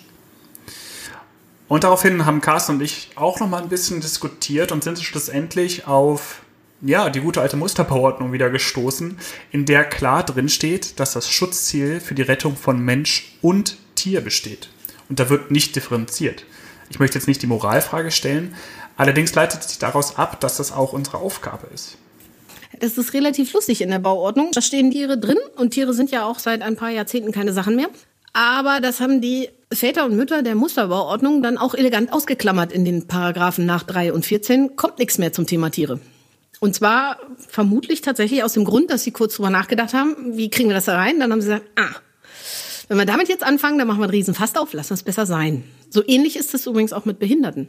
[1.73, 5.87] Und daraufhin haben Carsten und ich auch noch mal ein bisschen diskutiert und sind schlussendlich
[5.87, 6.43] auf
[6.83, 9.17] ja, die gute alte Musterbauordnung wieder gestoßen,
[9.53, 14.21] in der klar drin steht, dass das Schutzziel für die Rettung von Mensch und Tier
[14.21, 14.69] besteht.
[15.09, 16.45] Und da wird nicht differenziert.
[16.91, 18.55] Ich möchte jetzt nicht die Moralfrage stellen,
[18.99, 21.97] allerdings leitet sich daraus ab, dass das auch unsere Aufgabe ist.
[22.81, 24.51] Das ist relativ lustig in der Bauordnung.
[24.53, 27.77] Da stehen Tiere drin und Tiere sind ja auch seit ein paar Jahrzehnten keine Sachen
[27.77, 27.89] mehr.
[28.35, 33.07] Aber das haben die Väter und Mütter der Musterbauordnung dann auch elegant ausgeklammert in den
[33.07, 34.77] Paragraphen nach 3 und 14.
[34.77, 36.01] Kommt nichts mehr zum Thema Tiere.
[36.61, 40.69] Und zwar vermutlich tatsächlich aus dem Grund, dass sie kurz drüber nachgedacht haben, wie kriegen
[40.69, 41.19] wir das da rein?
[41.19, 41.97] Dann haben sie gesagt, ah,
[42.89, 45.03] wenn wir damit jetzt anfangen, dann machen wir einen riesen Fass auf, lassen wir es
[45.03, 45.65] besser sein.
[45.91, 47.69] So ähnlich ist es übrigens auch mit Behinderten.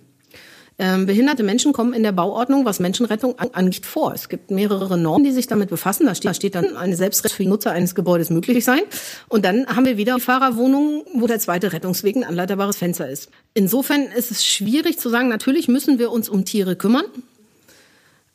[0.79, 4.13] Ähm, behinderte Menschen kommen in der Bauordnung, was Menschenrettung angeht, vor.
[4.13, 6.07] Es gibt mehrere Normen, die sich damit befassen.
[6.07, 8.81] Da steht, da steht dann eine Selbstrettung für die Nutzer eines Gebäudes möglich sein.
[9.29, 13.29] Und dann haben wir wieder Fahrerwohnungen, wo der zweite Rettungsweg ein anleiterbares Fenster ist.
[13.53, 17.05] Insofern ist es schwierig zu sagen, natürlich müssen wir uns um Tiere kümmern.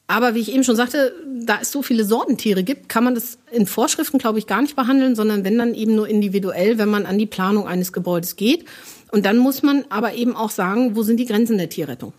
[0.07, 3.37] Aber wie ich eben schon sagte, da es so viele Sortentiere gibt, kann man das
[3.51, 7.05] in Vorschriften, glaube ich, gar nicht behandeln, sondern wenn dann eben nur individuell, wenn man
[7.05, 8.65] an die Planung eines Gebäudes geht.
[9.11, 12.15] Und dann muss man aber eben auch sagen, wo sind die Grenzen der Tierrettung?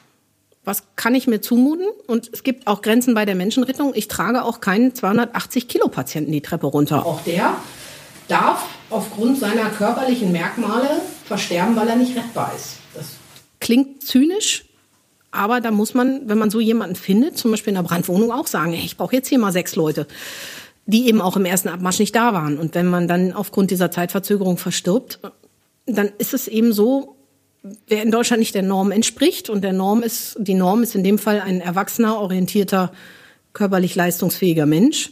[0.69, 1.87] Was kann ich mir zumuten?
[2.05, 3.93] Und es gibt auch Grenzen bei der Menschenrettung.
[3.95, 7.07] Ich trage auch keinen 280 Kilo Patienten die Treppe runter.
[7.07, 7.55] Auch der
[8.27, 12.77] darf aufgrund seiner körperlichen Merkmale versterben, weil er nicht rettbar ist.
[12.93, 13.07] Das
[13.59, 14.65] klingt zynisch,
[15.31, 18.45] aber da muss man, wenn man so jemanden findet, zum Beispiel in der Brandwohnung auch
[18.45, 20.05] sagen, hey, ich brauche jetzt hier mal sechs Leute,
[20.85, 22.59] die eben auch im ersten Abmarsch nicht da waren.
[22.59, 25.19] Und wenn man dann aufgrund dieser Zeitverzögerung verstirbt,
[25.87, 27.15] dann ist es eben so,
[27.87, 29.49] wer in Deutschland nicht der Norm entspricht.
[29.49, 32.91] Und der Norm ist, die Norm ist in dem Fall ein erwachsener, orientierter,
[33.53, 35.11] körperlich leistungsfähiger Mensch.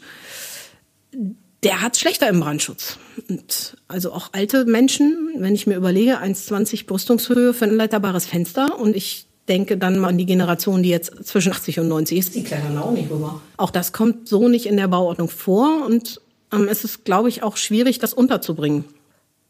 [1.63, 2.97] Der hat schlechter im Brandschutz.
[3.29, 8.79] Und also auch alte Menschen, wenn ich mir überlege, 1,20 Brüstungshöhe für ein leiterbares Fenster
[8.79, 12.35] und ich denke dann mal an die Generation, die jetzt zwischen 80 und 90 ist,
[12.35, 13.41] die klettern auch nicht rüber.
[13.55, 16.21] Auch das kommt so nicht in der Bauordnung vor und
[16.53, 18.85] ähm, es ist, glaube ich, auch schwierig, das unterzubringen.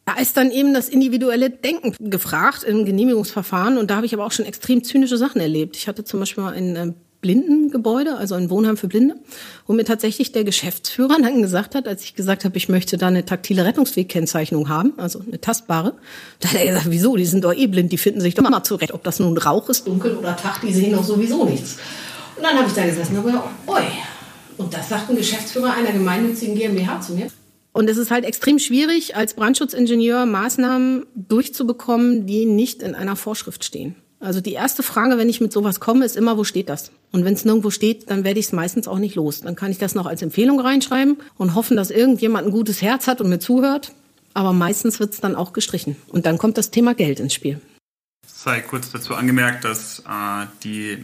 [0.07, 3.77] Da ist dann eben das individuelle Denken gefragt im Genehmigungsverfahren.
[3.77, 5.75] Und da habe ich aber auch schon extrem zynische Sachen erlebt.
[5.75, 9.17] Ich hatte zum Beispiel mal ein äh, Blindengebäude, also ein Wohnheim für Blinde,
[9.65, 13.07] wo mir tatsächlich der Geschäftsführer dann gesagt hat, als ich gesagt habe, ich möchte da
[13.07, 15.93] eine taktile Rettungswegkennzeichnung haben, also eine tastbare,
[16.39, 18.63] da hat er gesagt, wieso, die sind doch eh blind, die finden sich doch mal
[18.63, 18.93] zurecht.
[18.93, 21.79] Ob das nun Rauch ist, dunkel oder Tag, die sehen doch sowieso nichts.
[22.37, 23.83] Und dann habe ich da gesessen und gedacht, oi.
[24.55, 27.27] Und das sagt ein Geschäftsführer einer gemeinnützigen GmbH zu mir.
[27.77, 33.63] Und es ist halt extrem schwierig, als Brandschutzingenieur Maßnahmen durchzubekommen, die nicht in einer Vorschrift
[33.63, 33.95] stehen.
[34.19, 36.89] Also die erste Frage, wenn ich mit sowas komme, ist immer, wo steht das?
[37.11, 39.41] Und wenn es nirgendwo steht, dann werde ich es meistens auch nicht los.
[39.41, 43.05] Dann kann ich das noch als Empfehlung reinschreiben und hoffen, dass irgendjemand ein gutes Herz
[43.05, 43.91] hat und mir zuhört.
[44.33, 45.97] Aber meistens wird es dann auch gestrichen.
[46.07, 47.61] Und dann kommt das Thema Geld ins Spiel.
[48.25, 50.97] Sei kurz dazu angemerkt, dass äh, die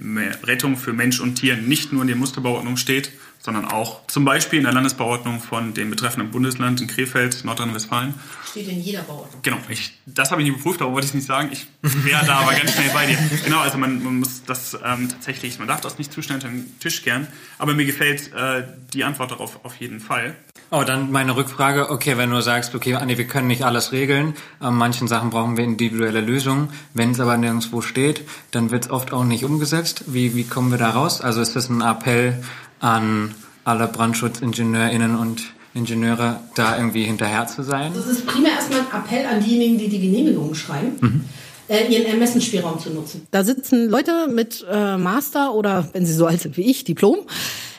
[0.44, 3.12] Rettung für Mensch und Tier nicht nur in der Musterbauordnung steht,
[3.44, 8.14] sondern auch zum Beispiel in der Landesbauordnung von dem betreffenden Bundesland in Krefeld, Nordrhein-Westfalen.
[8.50, 9.42] Steht in jeder Bauordnung.
[9.42, 11.50] Genau, ich, das habe ich nicht geprüft, aber wollte ich nicht sagen.
[11.52, 13.18] Ich wäre da aber ganz schnell bei dir.
[13.44, 16.48] Genau, also man, man muss das ähm, tatsächlich, man darf das nicht zu schnell unter
[16.48, 17.28] den Tisch gern,
[17.58, 20.36] aber mir gefällt äh, die Antwort darauf auf jeden Fall.
[20.72, 21.92] Oh, dann meine Rückfrage.
[21.92, 25.58] Okay, wenn du sagst, okay, Andi, wir können nicht alles regeln, an manchen Sachen brauchen
[25.58, 26.70] wir individuelle Lösungen.
[26.94, 30.06] Wenn es aber nirgendwo steht, dann wird es oft auch nicht umgesetzt.
[30.08, 31.22] Wie, wie kommen wir da raus?
[31.22, 32.42] Also ist das ein Appell
[32.84, 37.94] an alle BrandschutzingenieurInnen und Ingenieure da irgendwie hinterher zu sein?
[37.96, 40.98] Das ist primär erstmal ein Appell an diejenigen, die die Genehmigungen schreiben.
[41.00, 41.26] Mhm.
[41.70, 43.26] Äh, ihren Ermessensspielraum zu nutzen.
[43.32, 47.20] Da sitzen Leute mit äh, Master oder, wenn sie so alt sind wie ich, Diplom,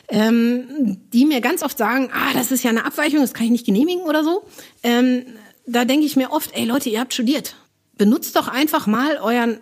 [0.07, 3.51] ähm, die mir ganz oft sagen, ah, das ist ja eine Abweichung, das kann ich
[3.51, 4.43] nicht genehmigen oder so.
[4.81, 5.21] Ähm,
[5.67, 7.55] da denke ich mir oft, ey Leute, ihr habt studiert.
[7.95, 9.59] Benutzt doch einfach mal euren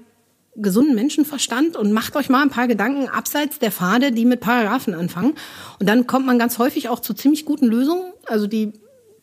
[0.55, 4.93] gesunden Menschenverstand und macht euch mal ein paar Gedanken abseits der Pfade, die mit Paragraphen
[4.93, 5.35] anfangen.
[5.79, 8.13] Und dann kommt man ganz häufig auch zu ziemlich guten Lösungen.
[8.27, 8.73] Also die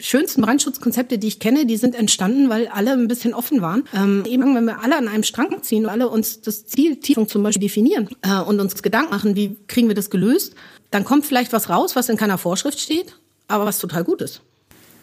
[0.00, 3.84] schönsten Brandschutzkonzepte, die ich kenne, die sind entstanden, weil alle ein bisschen offen waren.
[3.94, 7.42] Ähm, eben wenn wir alle an einem Strang ziehen, alle uns das Ziel Tiefung zum
[7.42, 10.54] Beispiel definieren äh, und uns Gedanken machen, wie kriegen wir das gelöst,
[10.90, 13.16] dann kommt vielleicht was raus, was in keiner Vorschrift steht,
[13.46, 14.40] aber was total gut ist.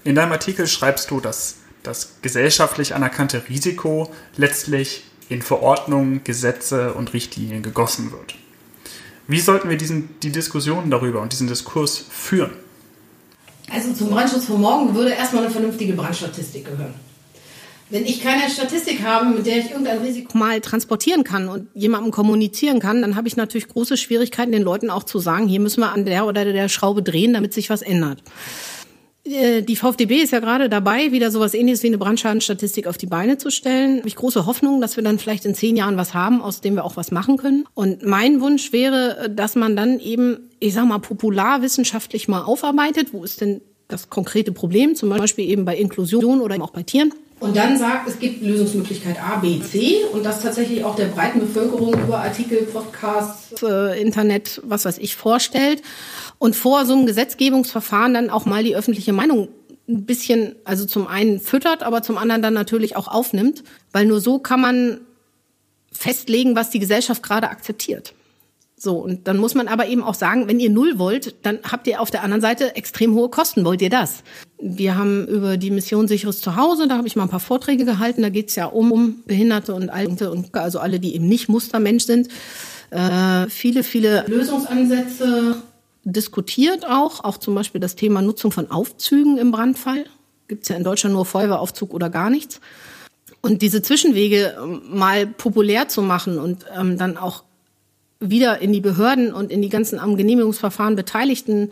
[0.04, 7.14] In deinem Artikel schreibst du, dass das gesellschaftlich anerkannte Risiko letztlich in Verordnungen, Gesetze und
[7.14, 8.36] Richtlinien gegossen wird.
[9.28, 12.52] Wie sollten wir diesen, die Diskussion darüber und diesen Diskurs führen?
[13.70, 16.94] Also zum Brandschutz von morgen würde erstmal eine vernünftige Brandstatistik gehören.
[17.90, 22.12] Wenn ich keine Statistik habe, mit der ich irgendein Risiko mal transportieren kann und jemandem
[22.12, 25.82] kommunizieren kann, dann habe ich natürlich große Schwierigkeiten, den Leuten auch zu sagen, hier müssen
[25.82, 28.22] wir an der oder der Schraube drehen, damit sich was ändert.
[29.32, 33.06] Äh, die VfDB ist ja gerade dabei, wieder sowas ähnliches wie eine Brandschadenstatistik auf die
[33.06, 34.00] Beine zu stellen.
[34.00, 36.76] Habe ich große Hoffnung, dass wir dann vielleicht in zehn Jahren was haben, aus dem
[36.76, 37.66] wir auch was machen können.
[37.74, 43.14] Und mein Wunsch wäre, dass man dann eben, ich sag mal, popularwissenschaftlich mal aufarbeitet.
[43.14, 44.96] Wo ist denn das konkrete Problem?
[44.96, 47.14] Zum Beispiel eben bei Inklusion oder auch bei Tieren.
[47.40, 50.04] Und dann sagt, es gibt Lösungsmöglichkeit A, B, C.
[50.12, 55.16] Und das tatsächlich auch der breiten Bevölkerung über Artikel, Podcasts, äh, Internet, was weiß ich,
[55.16, 55.84] vorstellt.
[56.40, 59.50] Und vor so einem Gesetzgebungsverfahren dann auch mal die öffentliche Meinung
[59.88, 64.20] ein bisschen, also zum einen füttert, aber zum anderen dann natürlich auch aufnimmt, weil nur
[64.20, 65.02] so kann man
[65.92, 68.14] festlegen, was die Gesellschaft gerade akzeptiert.
[68.80, 71.88] So, und dann muss man aber eben auch sagen, wenn ihr null wollt, dann habt
[71.88, 73.66] ihr auf der anderen Seite extrem hohe Kosten.
[73.66, 74.24] Wollt ihr das?
[74.62, 78.22] Wir haben über die Mission Sicheres Zuhause, da habe ich mal ein paar Vorträge gehalten.
[78.22, 81.50] Da geht es ja um, um Behinderte und Alte und also alle, die eben nicht
[81.50, 82.28] Mustermensch sind.
[82.92, 85.56] Äh, viele, viele Lösungsansätze
[86.04, 90.06] diskutiert auch, auch zum Beispiel das Thema Nutzung von Aufzügen im Brandfall.
[90.48, 92.62] Gibt es ja in Deutschland nur Feuerwehraufzug oder gar nichts.
[93.42, 97.44] Und diese Zwischenwege ähm, mal populär zu machen und ähm, dann auch
[98.20, 101.72] wieder in die Behörden und in die ganzen am Genehmigungsverfahren Beteiligten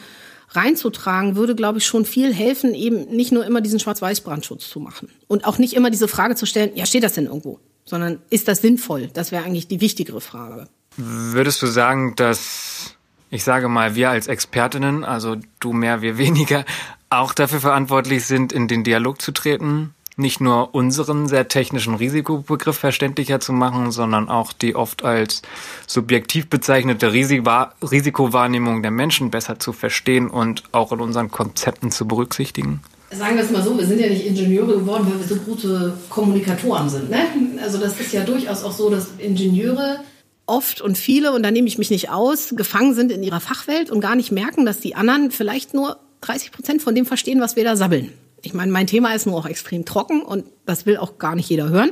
[0.50, 5.10] reinzutragen, würde, glaube ich, schon viel helfen, eben nicht nur immer diesen Schwarz-Weiß-Brandschutz zu machen.
[5.28, 7.60] Und auch nicht immer diese Frage zu stellen, ja, steht das denn irgendwo?
[7.84, 9.10] Sondern ist das sinnvoll?
[9.14, 10.68] Das wäre eigentlich die wichtigere Frage.
[10.98, 12.96] Würdest du sagen, dass,
[13.32, 16.64] ich sage mal, wir als Expertinnen, also du mehr, wir weniger,
[17.10, 22.78] auch dafür verantwortlich sind, in den Dialog zu treten nicht nur unseren sehr technischen Risikobegriff
[22.78, 25.42] verständlicher zu machen, sondern auch die oft als
[25.88, 32.82] subjektiv bezeichnete Risikowahrnehmung der Menschen besser zu verstehen und auch in unseren Konzepten zu berücksichtigen?
[33.12, 35.98] Sagen wir es mal so, wir sind ja nicht Ingenieure geworden, weil wir so gute
[36.10, 37.10] Kommunikatoren sind.
[37.10, 37.28] Ne?
[37.62, 40.00] Also das ist ja durchaus auch so, dass Ingenieure
[40.48, 43.90] oft und viele, und da nehme ich mich nicht aus, gefangen sind in ihrer Fachwelt
[43.90, 47.56] und gar nicht merken, dass die anderen vielleicht nur 30 Prozent von dem verstehen, was
[47.56, 48.12] wir da sabbeln.
[48.46, 51.50] Ich meine, mein Thema ist nur auch extrem trocken und das will auch gar nicht
[51.50, 51.92] jeder hören.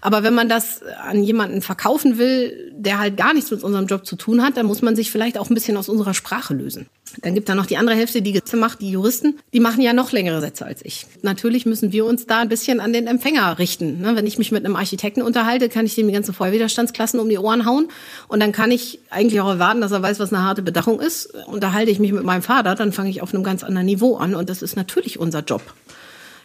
[0.00, 4.06] Aber wenn man das an jemanden verkaufen will, der halt gar nichts mit unserem Job
[4.06, 6.86] zu tun hat, dann muss man sich vielleicht auch ein bisschen aus unserer Sprache lösen.
[7.22, 9.92] Dann gibt da noch die andere Hälfte, die Gesetze macht, die Juristen, die machen ja
[9.92, 11.06] noch längere Sätze als ich.
[11.22, 14.00] Natürlich müssen wir uns da ein bisschen an den Empfänger richten.
[14.00, 14.14] Ne?
[14.14, 17.38] Wenn ich mich mit einem Architekten unterhalte, kann ich dem die ganzen Feuerwiderstandsklassen um die
[17.38, 17.88] Ohren hauen
[18.28, 21.34] und dann kann ich eigentlich auch erwarten, dass er weiß, was eine harte Bedachung ist.
[21.46, 24.34] Unterhalte ich mich mit meinem Vater, dann fange ich auf einem ganz anderen Niveau an
[24.34, 25.62] und das ist natürlich unser Job.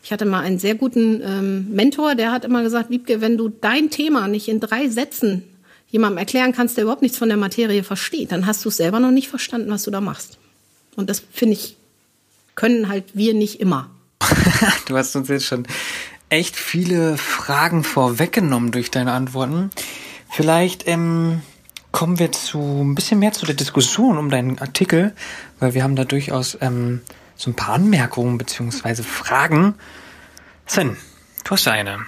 [0.04, 3.48] Ich hatte mal einen sehr guten ähm, Mentor, der hat immer gesagt, Wiebke, wenn du
[3.48, 5.44] dein Thema nicht in drei Sätzen
[5.88, 9.00] jemandem erklären kannst, der überhaupt nichts von der Materie versteht, dann hast du es selber
[9.00, 10.40] noch nicht verstanden, was du da machst.
[10.98, 11.78] Und das finde ich,
[12.56, 13.92] können halt wir nicht immer.
[14.88, 15.66] du hast uns jetzt schon
[16.28, 19.70] echt viele Fragen vorweggenommen durch deine Antworten.
[20.30, 21.42] Vielleicht ähm,
[21.94, 25.14] kommen wir zu ein bisschen mehr zu der Diskussion um deinen Artikel,
[25.60, 27.02] weil wir haben da durchaus ähm,
[27.36, 29.04] so ein paar Anmerkungen bzw.
[29.04, 29.76] Fragen.
[30.66, 30.98] Sven,
[31.44, 32.00] du hast eine.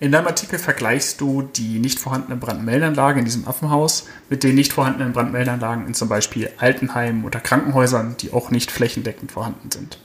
[0.00, 4.72] In deinem Artikel vergleichst du die nicht vorhandene Brandmeldanlage in diesem Affenhaus mit den nicht
[4.72, 9.98] vorhandenen Brandmeldanlagen in zum Beispiel Altenheimen oder Krankenhäusern, die auch nicht flächendeckend vorhanden sind.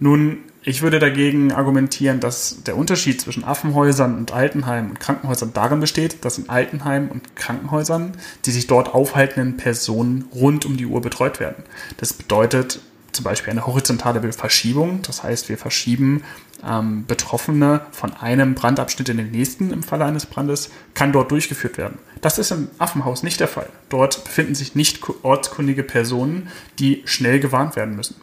[0.00, 5.80] Nun, ich würde dagegen argumentieren, dass der Unterschied zwischen Affenhäusern und Altenheimen und Krankenhäusern darin
[5.80, 8.12] besteht, dass in Altenheimen und Krankenhäusern
[8.44, 11.64] die sich dort aufhaltenden Personen rund um die Uhr betreut werden.
[11.98, 12.80] Das bedeutet,
[13.18, 15.02] zum Beispiel eine horizontale Verschiebung.
[15.02, 16.22] Das heißt, wir verschieben
[16.64, 21.78] ähm, Betroffene von einem Brandabschnitt in den nächsten im Falle eines Brandes, kann dort durchgeführt
[21.78, 21.98] werden.
[22.20, 23.68] Das ist im Affenhaus nicht der Fall.
[23.88, 28.14] Dort befinden sich nicht ortskundige Personen, die schnell gewarnt werden müssen.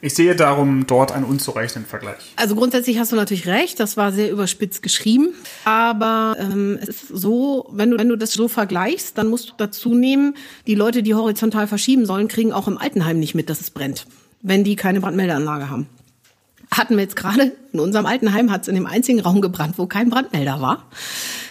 [0.00, 2.32] Ich sehe darum dort einen unzureichenden Vergleich.
[2.36, 5.30] Also grundsätzlich hast du natürlich recht, das war sehr überspitzt geschrieben.
[5.64, 9.52] Aber ähm, es ist so, wenn du, wenn du das so vergleichst, dann musst du
[9.56, 10.34] dazu nehmen,
[10.66, 14.06] die Leute, die horizontal verschieben sollen, kriegen auch im Altenheim nicht mit, dass es brennt,
[14.40, 15.88] wenn die keine Brandmeldeanlage haben.
[16.70, 19.86] Hatten wir jetzt gerade, in unserem Altenheim hat es in dem einzigen Raum gebrannt, wo
[19.86, 20.86] kein Brandmelder war.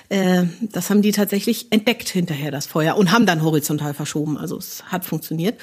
[0.10, 4.38] Äh, das haben die tatsächlich entdeckt hinterher, das Feuer, und haben dann horizontal verschoben.
[4.38, 5.60] Also es hat funktioniert.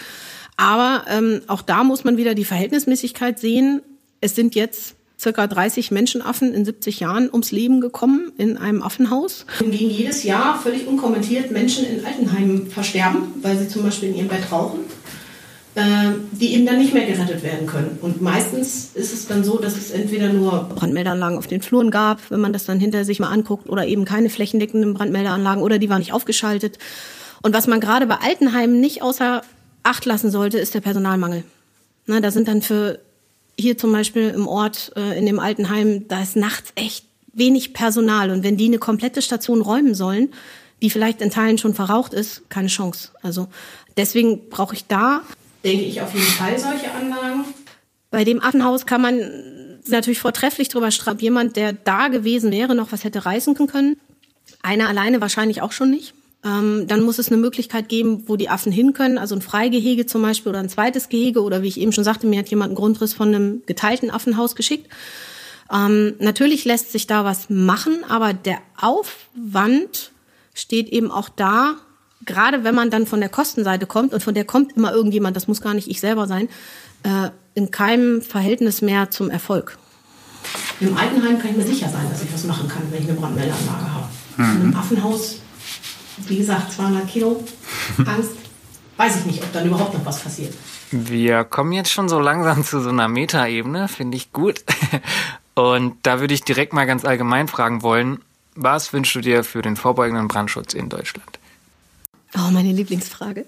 [0.57, 3.83] Aber ähm, auch da muss man wieder die Verhältnismäßigkeit sehen.
[4.21, 9.47] Es sind jetzt circa 30 Menschenaffen in 70 Jahren ums Leben gekommen in einem Affenhaus.
[9.59, 14.29] Gegen jedes Jahr völlig unkommentiert Menschen in Altenheimen versterben, weil sie zum Beispiel in ihrem
[14.29, 14.81] Bett rauchen,
[15.77, 17.99] äh, die eben dann nicht mehr gerettet werden können.
[18.03, 22.31] Und meistens ist es dann so, dass es entweder nur Brandmeldeanlagen auf den Fluren gab,
[22.31, 25.89] wenn man das dann hinter sich mal anguckt, oder eben keine flächendeckenden Brandmeldeanlagen oder die
[25.89, 26.79] waren nicht aufgeschaltet.
[27.43, 29.43] Und was man gerade bei Altenheimen nicht außer
[29.85, 31.45] Acht lassen sollte, ist der Personalmangel.
[32.07, 32.99] Na, da sind dann für
[33.59, 38.31] hier zum Beispiel im Ort, äh, in dem Altenheim, da ist nachts echt wenig Personal.
[38.31, 40.31] Und wenn die eine komplette Station räumen sollen,
[40.83, 43.11] die vielleicht in Teilen schon verraucht ist, keine Chance.
[43.23, 43.49] Also
[43.97, 45.23] deswegen brauche ich da,
[45.63, 47.45] denke ich, auf jeden Fall solche Anlagen.
[48.11, 51.19] Bei dem Affenhaus kann man natürlich vortrefflich drüber straben.
[51.21, 53.97] Jemand, der da gewesen wäre, noch was hätte reißen können.
[54.63, 56.15] Einer alleine wahrscheinlich auch schon nicht.
[56.45, 60.05] Ähm, dann muss es eine Möglichkeit geben, wo die Affen hin können, also ein Freigehege
[60.05, 62.71] zum Beispiel oder ein zweites Gehege oder wie ich eben schon sagte, mir hat jemand
[62.71, 64.91] einen Grundriss von einem geteilten Affenhaus geschickt.
[65.73, 70.13] Ähm, natürlich lässt sich da was machen, aber der Aufwand
[70.53, 71.77] steht eben auch da,
[72.27, 75.49] gerade wenn man dann von der Kostenseite kommt und von der kommt immer irgendjemand, das
[75.49, 76.49] muss gar nicht ich selber sein,
[77.05, 79.79] äh, in keinem Verhältnis mehr zum Erfolg.
[80.81, 83.19] Im Altenheim kann ich mir sicher sein, dass ich was machen kann, wenn ich eine
[83.19, 84.07] Brandmeldeanlage habe.
[84.37, 84.45] Mhm.
[84.45, 85.39] In einem Affenhaus,
[86.27, 87.45] wie gesagt, 200 Kilo
[88.07, 88.33] Angst,
[88.97, 90.55] weiß ich nicht, ob dann überhaupt noch was passiert.
[90.91, 94.65] Wir kommen jetzt schon so langsam zu so einer Metaebene, finde ich gut.
[95.55, 98.21] Und da würde ich direkt mal ganz allgemein fragen wollen,
[98.57, 101.39] was wünschst du dir für den vorbeugenden Brandschutz in Deutschland?
[102.37, 103.47] Oh, meine Lieblingsfrage.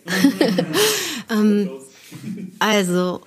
[1.31, 1.71] ähm,
[2.59, 3.23] also,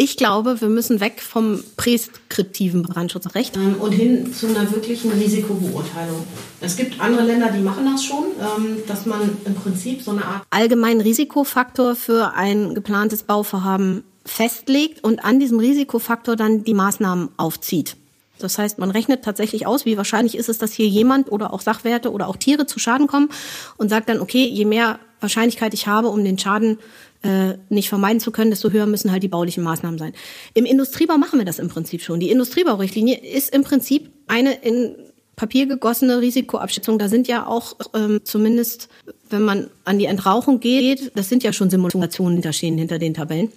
[0.00, 6.24] ich glaube, wir müssen weg vom präskriptiven Brandschutzrecht ähm, und hin zu einer wirklichen Risikobeurteilung.
[6.60, 10.24] Es gibt andere Länder, die machen das schon, ähm, dass man im Prinzip so eine
[10.24, 17.30] Art allgemeinen Risikofaktor für ein geplantes Bauvorhaben festlegt und an diesem Risikofaktor dann die Maßnahmen
[17.36, 17.96] aufzieht.
[18.38, 21.60] Das heißt, man rechnet tatsächlich aus, wie wahrscheinlich ist es, dass hier jemand oder auch
[21.60, 23.30] Sachwerte oder auch Tiere zu Schaden kommen
[23.78, 26.78] und sagt dann, okay, je mehr Wahrscheinlichkeit ich habe, um den Schaden
[27.22, 30.12] äh, nicht vermeiden zu können, desto höher müssen halt die baulichen Maßnahmen sein.
[30.54, 32.20] Im Industriebau machen wir das im Prinzip schon.
[32.20, 34.94] Die Industriebaurichtlinie ist im Prinzip eine in
[35.36, 36.98] Papier gegossene Risikoabschätzung.
[36.98, 38.88] Da sind ja auch ähm, zumindest,
[39.30, 43.50] wenn man an die Entrauchung geht, das sind ja schon Simulationen hinterstehen hinter den Tabellen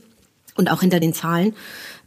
[0.56, 1.56] und auch hinter den Zahlen.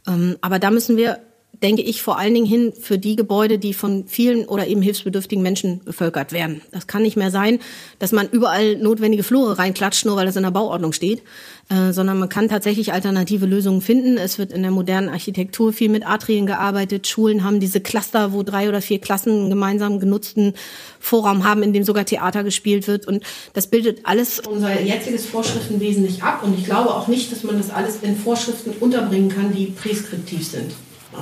[0.07, 1.19] Ähm, aber da müssen wir
[1.61, 5.43] denke ich, vor allen Dingen hin für die Gebäude, die von vielen oder eben hilfsbedürftigen
[5.43, 6.61] Menschen bevölkert werden.
[6.71, 7.59] Das kann nicht mehr sein,
[7.99, 11.21] dass man überall notwendige Flure reinklatscht, nur weil das in der Bauordnung steht,
[11.69, 14.17] äh, sondern man kann tatsächlich alternative Lösungen finden.
[14.17, 17.07] Es wird in der modernen Architektur viel mit Atrien gearbeitet.
[17.07, 20.53] Schulen haben diese Cluster, wo drei oder vier Klassen gemeinsam genutzten
[20.99, 23.07] Vorraum haben, in dem sogar Theater gespielt wird.
[23.07, 26.43] Und das bildet alles unser jetziges Vorschriftenwesen nicht ab.
[26.43, 30.47] Und ich glaube auch nicht, dass man das alles in Vorschriften unterbringen kann, die präskriptiv
[30.47, 30.71] sind.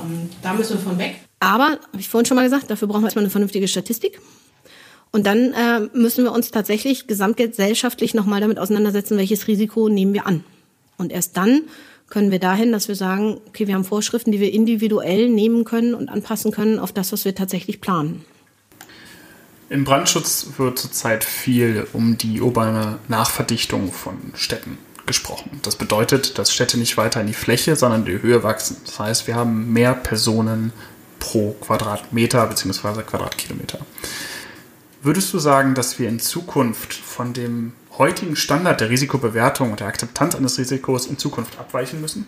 [0.02, 1.16] Ähm, da müssen wir von weg.
[1.40, 4.20] Aber, habe ich vorhin schon mal gesagt, dafür brauchen wir erstmal eine vernünftige Statistik.
[5.12, 10.26] Und dann äh, müssen wir uns tatsächlich gesamtgesellschaftlich nochmal damit auseinandersetzen, welches Risiko nehmen wir
[10.26, 10.42] an.
[10.96, 11.62] Und erst dann
[12.08, 15.94] können wir dahin, dass wir sagen, okay, wir haben Vorschriften, die wir individuell nehmen können
[15.94, 18.24] und anpassen können auf das, was wir tatsächlich planen.
[19.70, 25.60] Im Brandschutz wird zurzeit viel um die urbane Nachverdichtung von Städten gesprochen.
[25.62, 28.76] Das bedeutet, dass Städte nicht weiter in die Fläche, sondern in die Höhe wachsen.
[28.84, 30.72] Das heißt, wir haben mehr Personen
[31.18, 33.02] pro Quadratmeter bzw.
[33.02, 33.78] Quadratkilometer.
[35.02, 39.86] Würdest du sagen, dass wir in Zukunft von dem heutigen Standard der Risikobewertung und der
[39.86, 42.26] Akzeptanz eines Risikos in Zukunft abweichen müssen?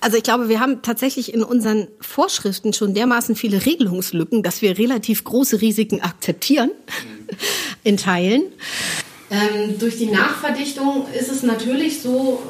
[0.00, 4.78] Also ich glaube, wir haben tatsächlich in unseren Vorschriften schon dermaßen viele Regelungslücken, dass wir
[4.78, 6.70] relativ große Risiken akzeptieren
[7.84, 8.44] in Teilen.
[9.30, 12.42] Ähm, durch die Nachverdichtung ist es natürlich so,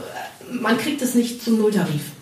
[0.50, 2.12] man kriegt es nicht zum Nulltarif.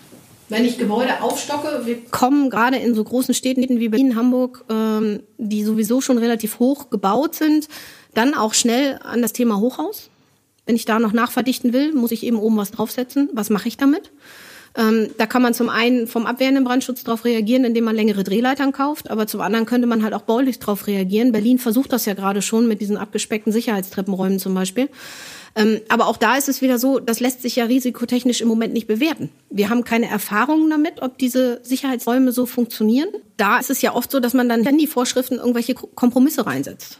[0.49, 5.21] Wenn ich Gebäude aufstocke, wir kommen gerade in so großen Städten wie Berlin, Hamburg, ähm,
[5.37, 7.67] die sowieso schon relativ hoch gebaut sind,
[8.15, 10.09] dann auch schnell an das Thema Hochhaus.
[10.65, 13.29] Wenn ich da noch nachverdichten will, muss ich eben oben was draufsetzen.
[13.33, 14.11] Was mache ich damit?
[14.75, 18.71] Ähm, da kann man zum einen vom abwehrenden Brandschutz darauf reagieren, indem man längere Drehleitern
[18.71, 21.31] kauft, aber zum anderen könnte man halt auch baulich darauf reagieren.
[21.31, 24.89] Berlin versucht das ja gerade schon mit diesen abgespeckten Sicherheitstreppenräumen zum Beispiel.
[25.55, 28.73] Ähm, aber auch da ist es wieder so, das lässt sich ja risikotechnisch im Moment
[28.73, 29.29] nicht bewerten.
[29.49, 33.09] Wir haben keine Erfahrungen damit, ob diese Sicherheitsräume so funktionieren.
[33.37, 36.99] Da ist es ja oft so, dass man dann in die Vorschriften irgendwelche Kompromisse reinsetzt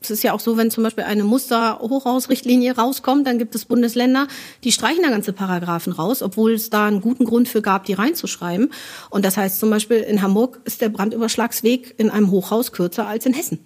[0.00, 4.28] es ist ja auch so, wenn zum Beispiel eine Musterhochhausrichtlinie rauskommt, dann gibt es Bundesländer,
[4.64, 7.94] die streichen da ganze Paragraphen raus, obwohl es da einen guten Grund für gab, die
[7.94, 8.70] reinzuschreiben.
[9.10, 13.26] Und das heißt zum Beispiel, in Hamburg ist der Brandüberschlagsweg in einem Hochhaus kürzer als
[13.26, 13.58] in Hessen.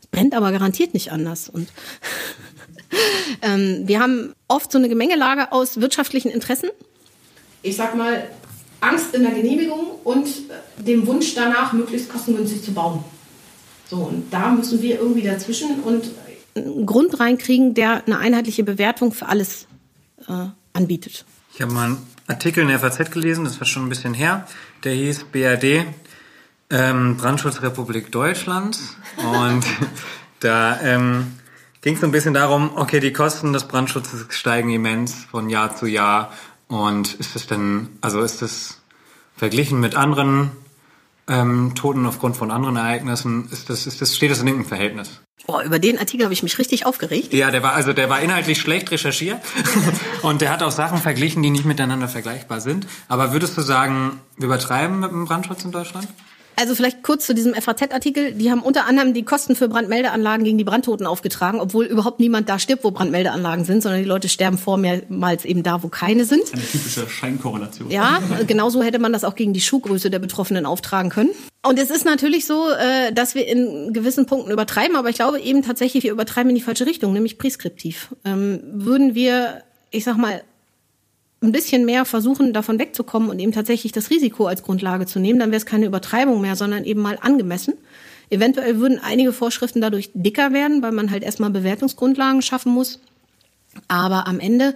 [0.00, 1.48] Es brennt aber garantiert nicht anders.
[1.48, 1.68] Und
[3.42, 6.70] ähm, wir haben oft so eine Gemengelage aus wirtschaftlichen Interessen.
[7.62, 8.28] Ich sag mal,
[8.80, 10.28] Angst in der Genehmigung und
[10.78, 13.02] dem Wunsch danach, möglichst kostengünstig zu bauen.
[13.94, 16.10] So, und da müssen wir irgendwie dazwischen und
[16.56, 19.68] einen Grund reinkriegen, der eine einheitliche Bewertung für alles
[20.26, 21.24] äh, anbietet.
[21.54, 24.48] Ich habe mal einen Artikel in der FAZ gelesen, das war schon ein bisschen her,
[24.82, 25.86] der hieß BRD,
[26.70, 28.80] ähm, Brandschutzrepublik Deutschland.
[29.18, 29.64] Und
[30.40, 31.34] da ähm,
[31.80, 35.76] ging es so ein bisschen darum, okay, die Kosten des Brandschutzes steigen immens von Jahr
[35.76, 36.32] zu Jahr.
[36.66, 38.80] Und ist das denn, also ist das
[39.36, 40.50] verglichen mit anderen
[41.28, 45.20] ähm, Toten aufgrund von anderen Ereignissen, ist das, ist das, steht das in irgendeinem Verhältnis?
[45.46, 47.34] Boah, über den Artikel habe ich mich richtig aufgeregt.
[47.34, 49.40] Ja, der war also der war inhaltlich schlecht recherchiert
[50.22, 52.86] und der hat auch Sachen verglichen, die nicht miteinander vergleichbar sind.
[53.08, 56.08] Aber würdest du sagen, wir übertreiben mit dem Brandschutz in Deutschland?
[56.56, 58.32] Also vielleicht kurz zu diesem FAZ-Artikel.
[58.32, 62.48] Die haben unter anderem die Kosten für Brandmeldeanlagen gegen die Brandtoten aufgetragen, obwohl überhaupt niemand
[62.48, 66.52] da stirbt, wo Brandmeldeanlagen sind, sondern die Leute sterben vormehrmals eben da, wo keine sind.
[66.52, 67.90] Eine typische Scheinkorrelation.
[67.90, 71.30] Ja, genauso hätte man das auch gegen die Schuhgröße der Betroffenen auftragen können.
[71.66, 75.40] Und es ist natürlich so, äh, dass wir in gewissen Punkten übertreiben, aber ich glaube
[75.40, 78.14] eben tatsächlich, wir übertreiben in die falsche Richtung, nämlich preskriptiv.
[78.24, 80.42] Ähm, würden wir, ich sag mal,
[81.44, 85.38] ein bisschen mehr versuchen, davon wegzukommen und eben tatsächlich das Risiko als Grundlage zu nehmen,
[85.38, 87.74] dann wäre es keine Übertreibung mehr, sondern eben mal angemessen.
[88.30, 93.00] Eventuell würden einige Vorschriften dadurch dicker werden, weil man halt erstmal Bewertungsgrundlagen schaffen muss.
[93.88, 94.74] Aber am Ende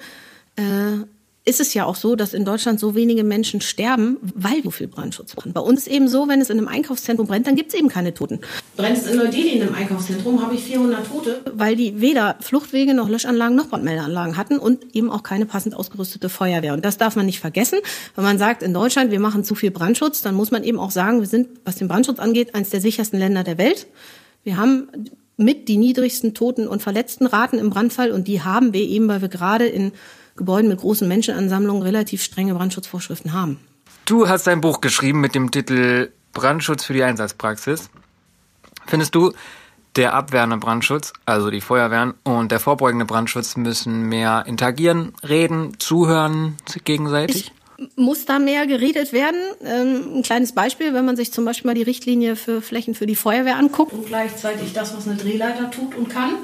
[0.56, 1.04] äh,
[1.48, 4.86] ist es ja auch so, dass in Deutschland so wenige Menschen sterben, weil so viel
[4.86, 5.54] Brandschutz machen.
[5.54, 7.88] Bei uns ist eben so, wenn es in einem Einkaufszentrum brennt, dann gibt es eben
[7.88, 8.40] keine Toten.
[8.76, 12.92] Brennt es in Neu-Delhi in einem Einkaufszentrum, habe ich 400 Tote, weil die weder Fluchtwege
[12.92, 16.74] noch Löschanlagen noch Brandmeldeanlagen hatten und eben auch keine passend ausgerüstete Feuerwehr.
[16.74, 17.78] Und das darf man nicht vergessen.
[18.14, 20.90] Wenn man sagt, in Deutschland, wir machen zu viel Brandschutz, dann muss man eben auch
[20.90, 23.86] sagen, wir sind, was den Brandschutz angeht, eines der sichersten Länder der Welt.
[24.44, 24.88] Wir haben
[25.38, 29.28] mit die niedrigsten Toten- und Verletztenraten im Brandfall und die haben wir eben, weil wir
[29.28, 29.92] gerade in
[30.38, 33.60] Gebäuden mit großen Menschenansammlungen relativ strenge Brandschutzvorschriften haben.
[34.06, 37.90] Du hast ein Buch geschrieben mit dem Titel Brandschutz für die Einsatzpraxis.
[38.86, 39.32] Findest du,
[39.96, 46.56] der abwehrende Brandschutz, also die Feuerwehren, und der vorbeugende Brandschutz müssen mehr interagieren, reden, zuhören
[46.84, 47.52] gegenseitig?
[47.76, 49.40] Ich muss da mehr geredet werden.
[49.62, 53.06] Ähm, ein kleines Beispiel, wenn man sich zum Beispiel mal die Richtlinie für Flächen für
[53.06, 56.34] die Feuerwehr anguckt und gleichzeitig das, was eine Drehleiter tut und kann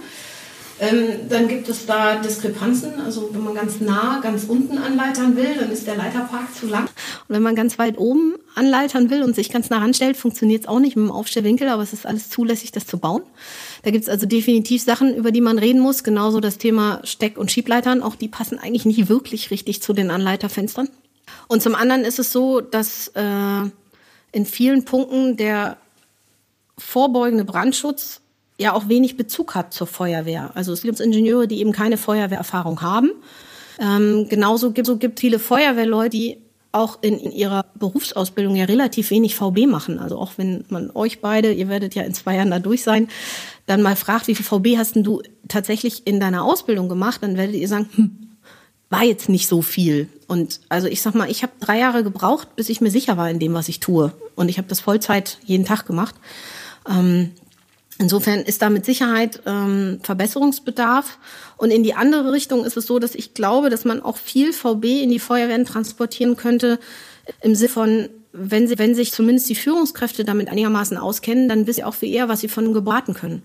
[0.80, 3.00] ähm, dann gibt es da Diskrepanzen.
[3.00, 6.84] Also wenn man ganz nah, ganz unten anleitern will, dann ist der Leiterpark zu lang.
[6.84, 6.90] Und
[7.28, 10.80] wenn man ganz weit oben anleitern will und sich ganz nah ranstellt, funktioniert es auch
[10.80, 13.22] nicht mit dem Aufstellwinkel, aber es ist alles zulässig, das zu bauen.
[13.82, 16.02] Da gibt es also definitiv Sachen, über die man reden muss.
[16.02, 18.02] Genauso das Thema Steck- und Schiebleitern.
[18.02, 20.88] Auch die passen eigentlich nicht wirklich richtig zu den Anleiterfenstern.
[21.46, 23.70] Und zum anderen ist es so, dass äh,
[24.32, 25.76] in vielen Punkten der
[26.76, 28.20] vorbeugende Brandschutz
[28.58, 30.50] ja auch wenig Bezug hat zur Feuerwehr.
[30.54, 33.10] Also es gibt Ingenieure, die eben keine Feuerwehrerfahrung haben.
[33.80, 36.38] Ähm, genauso gibt es gibt viele Feuerwehrleute, die
[36.74, 40.00] auch in, in ihrer Berufsausbildung ja relativ wenig VB machen.
[40.00, 43.08] Also auch wenn man euch beide, ihr werdet ja in zwei Jahren da durch sein,
[43.66, 47.36] dann mal fragt, wie viel VB hast denn du tatsächlich in deiner Ausbildung gemacht, dann
[47.36, 48.24] werdet ihr sagen, hm,
[48.90, 50.08] war jetzt nicht so viel.
[50.26, 53.30] Und also ich sag mal, ich habe drei Jahre gebraucht, bis ich mir sicher war
[53.30, 54.12] in dem, was ich tue.
[54.34, 56.16] Und ich habe das Vollzeit jeden Tag gemacht.
[56.88, 57.30] Ähm,
[57.98, 61.18] Insofern ist da mit Sicherheit ähm, Verbesserungsbedarf.
[61.56, 64.52] Und in die andere Richtung ist es so, dass ich glaube, dass man auch viel
[64.52, 66.80] VB in die Feuerwehren transportieren könnte,
[67.40, 71.76] im Sinne von, wenn, sie, wenn sich zumindest die Führungskräfte damit einigermaßen auskennen, dann wissen
[71.76, 73.42] sie auch viel eher, was sie von gebraten können.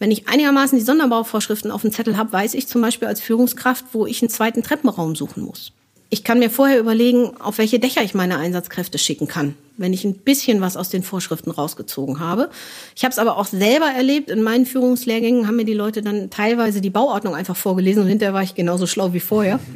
[0.00, 3.84] Wenn ich einigermaßen die Sonderbauvorschriften auf dem Zettel habe, weiß ich zum Beispiel als Führungskraft,
[3.92, 5.72] wo ich einen zweiten Treppenraum suchen muss.
[6.14, 10.04] Ich kann mir vorher überlegen, auf welche Dächer ich meine Einsatzkräfte schicken kann wenn ich
[10.04, 12.50] ein bisschen was aus den Vorschriften rausgezogen habe.
[12.94, 14.30] Ich habe es aber auch selber erlebt.
[14.30, 18.34] In meinen Führungslehrgängen haben mir die Leute dann teilweise die Bauordnung einfach vorgelesen und hinterher
[18.34, 19.60] war ich genauso schlau wie vorher.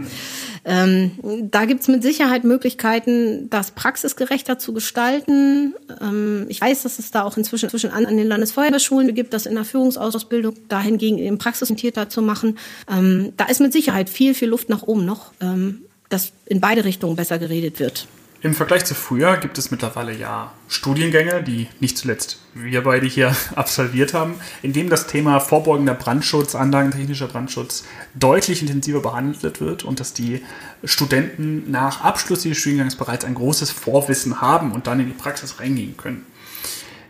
[0.65, 1.13] Ähm,
[1.51, 5.73] da gibt's mit Sicherheit Möglichkeiten, das praxisgerechter zu gestalten.
[6.01, 9.47] Ähm, ich weiß, dass es da auch inzwischen, inzwischen an, an den Landesfeuerwehrschulen gibt, das
[9.47, 12.59] in der Führungsausbildung dahingegen eben praxisorientierter zu machen.
[12.91, 16.85] Ähm, da ist mit Sicherheit viel, viel Luft nach oben noch, ähm, dass in beide
[16.85, 18.09] Richtungen besser geredet wird.
[18.41, 23.35] Im Vergleich zu früher gibt es mittlerweile ja Studiengänge, die nicht zuletzt wir beide hier
[23.57, 27.85] absolviert haben, in dem das Thema vorbeugender Brandschutz, anlagentechnischer Brandschutz
[28.15, 30.41] deutlich intensiver behandelt wird und dass die
[30.85, 35.59] Studenten nach Abschluss dieses Studiengangs bereits ein großes Vorwissen haben und dann in die Praxis
[35.59, 36.25] reingehen können.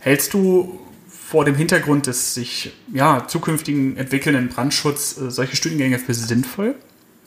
[0.01, 0.81] Hältst du
[1.11, 6.75] vor dem Hintergrund des sich ja, zukünftigen entwickelnden Brandschutz äh, solche Studiengänge für sinnvoll?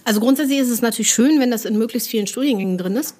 [0.03, 3.15] Also grundsätzlich ist es natürlich schön, wenn das in möglichst vielen Studiengängen drin ist.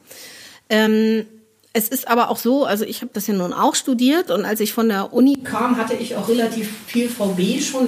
[0.70, 1.26] Ähm,
[1.74, 4.60] es ist aber auch so, also ich habe das ja nun auch studiert und als
[4.60, 7.88] ich von der Uni kam, hatte ich auch relativ viel VB schon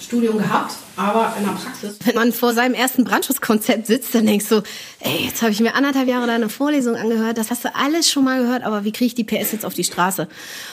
[0.00, 1.98] Studium gehabt, aber in der Praxis.
[2.04, 4.62] Wenn man vor seinem ersten Brandschutzkonzept sitzt, dann denkst du,
[5.00, 8.24] ey, jetzt habe ich mir anderthalb Jahre deine Vorlesung angehört, das hast du alles schon
[8.24, 10.28] mal gehört, aber wie kriege ich die PS jetzt auf die Straße?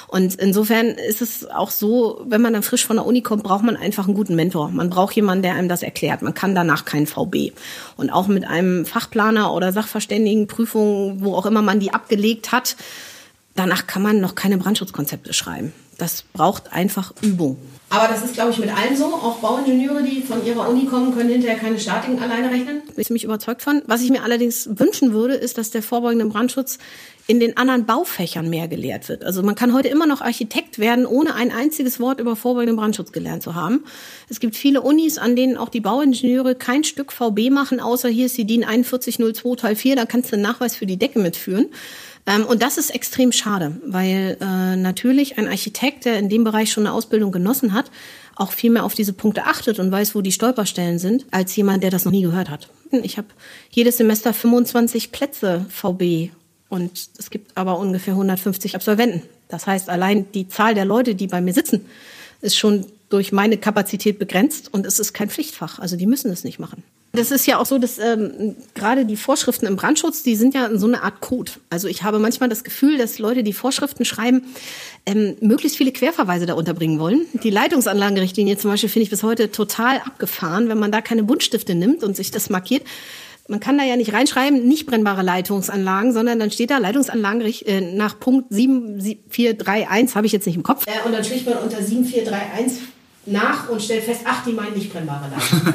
[0.08, 3.64] Und insofern ist es auch so, wenn man dann frisch von der Uni kommt, braucht
[3.64, 4.70] man einfach einen guten Mentor.
[4.70, 6.22] Man braucht jemanden, der einem das erklärt.
[6.22, 7.52] Man kann danach keinen VB.
[7.98, 12.78] Und auch mit einem Fachplaner oder Sachverständigenprüfung, wo auch immer man die abgelegt hat,
[13.56, 15.74] danach kann man noch keine Brandschutzkonzepte schreiben.
[15.98, 17.58] Das braucht einfach Übung.
[17.90, 19.06] Aber das ist, glaube ich, mit allen so.
[19.06, 22.82] Auch Bauingenieure, die von ihrer Uni kommen, können hinterher keine Statiken alleine rechnen.
[22.82, 23.82] Bin ich ziemlich überzeugt von.
[23.88, 26.80] Was ich mir allerdings wünschen würde, ist, dass der vorbeugende Brandschutz
[27.28, 29.24] in den anderen Baufächern mehr gelehrt wird.
[29.24, 33.12] Also man kann heute immer noch Architekt werden, ohne ein einziges Wort über vorbeugenden Brandschutz
[33.12, 33.84] gelernt zu haben.
[34.30, 38.28] Es gibt viele Unis, an denen auch die Bauingenieure kein Stück VB machen, außer hier
[38.28, 41.68] ist die DIN 4102 Teil 4, da kannst du einen Nachweis für die Decke mitführen.
[42.28, 46.72] Ähm, und das ist extrem schade, weil äh, natürlich ein Architekt, der in dem Bereich
[46.72, 47.90] schon eine Ausbildung genossen hat,
[48.36, 51.84] auch viel mehr auf diese Punkte achtet und weiß, wo die Stolperstellen sind, als jemand,
[51.84, 52.70] der das noch nie gehört hat.
[52.92, 53.28] Ich habe
[53.72, 56.30] jedes Semester 25 Plätze VB
[56.70, 59.24] und es gibt aber ungefähr 150 Absolventen.
[59.48, 61.86] Das heißt, allein die Zahl der Leute, die bei mir sitzen,
[62.42, 65.80] ist schon durch meine Kapazität begrenzt und es ist kein Pflichtfach.
[65.80, 66.84] Also die müssen es nicht machen.
[67.14, 70.70] Das ist ja auch so, dass ähm, gerade die Vorschriften im Brandschutz, die sind ja
[70.78, 71.54] so eine Art Code.
[71.70, 74.44] Also ich habe manchmal das Gefühl, dass Leute, die Vorschriften schreiben,
[75.06, 77.26] ähm, möglichst viele Querverweise da unterbringen wollen.
[77.44, 81.76] Die Leitungsanlagenrichtlinie zum Beispiel finde ich bis heute total abgefahren, wenn man da keine Buntstifte
[81.76, 82.84] nimmt und sich das markiert.
[83.48, 87.82] Man kann da ja nicht reinschreiben, nicht brennbare Leitungsanlagen, sondern dann steht da Leitungsanlagen äh,
[87.96, 90.86] nach Punkt 7431, habe ich jetzt nicht im Kopf.
[91.06, 92.80] Und dann schlicht man unter 7431
[93.28, 95.74] nach und stellt fest, ach, die meinen nicht brennbare Leitung.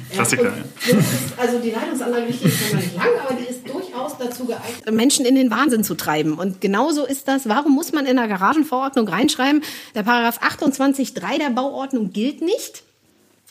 [0.10, 0.96] Klassiker, ja.
[1.36, 5.34] also die Leitungsanlage ist ja nicht lang, aber die ist durchaus dazu geeignet, Menschen in
[5.34, 6.34] den Wahnsinn zu treiben.
[6.38, 9.62] Und genauso ist das, warum muss man in der Garagenverordnung reinschreiben,
[9.94, 12.84] der Paragraph 28.3 der Bauordnung gilt nicht?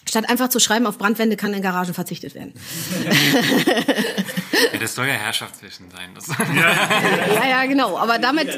[0.05, 2.53] Statt einfach zu schreiben, auf Brandwände kann in Garagen verzichtet werden.
[4.73, 6.09] ja, das soll ja Herrschaftswissen sein.
[6.55, 7.97] ja, ja, genau.
[7.97, 8.49] Aber damit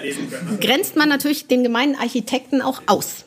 [0.60, 3.26] grenzt man natürlich den gemeinen Architekten auch aus.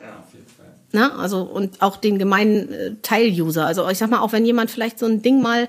[0.93, 1.13] Ne?
[1.15, 3.67] Also und auch den gemeinen äh, Teil-User.
[3.67, 5.69] Also ich sag mal, auch wenn jemand vielleicht so ein Ding mal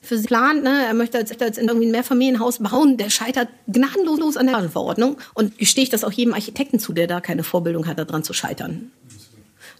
[0.00, 4.36] für sich plant, ne, er möchte jetzt, jetzt irgendwie ein Mehrfamilienhaus bauen, der scheitert gnadenlos
[4.36, 5.18] an der Verordnung.
[5.34, 8.32] Und gestehe ich das auch jedem Architekten zu, der da keine Vorbildung hat, daran zu
[8.32, 8.90] scheitern.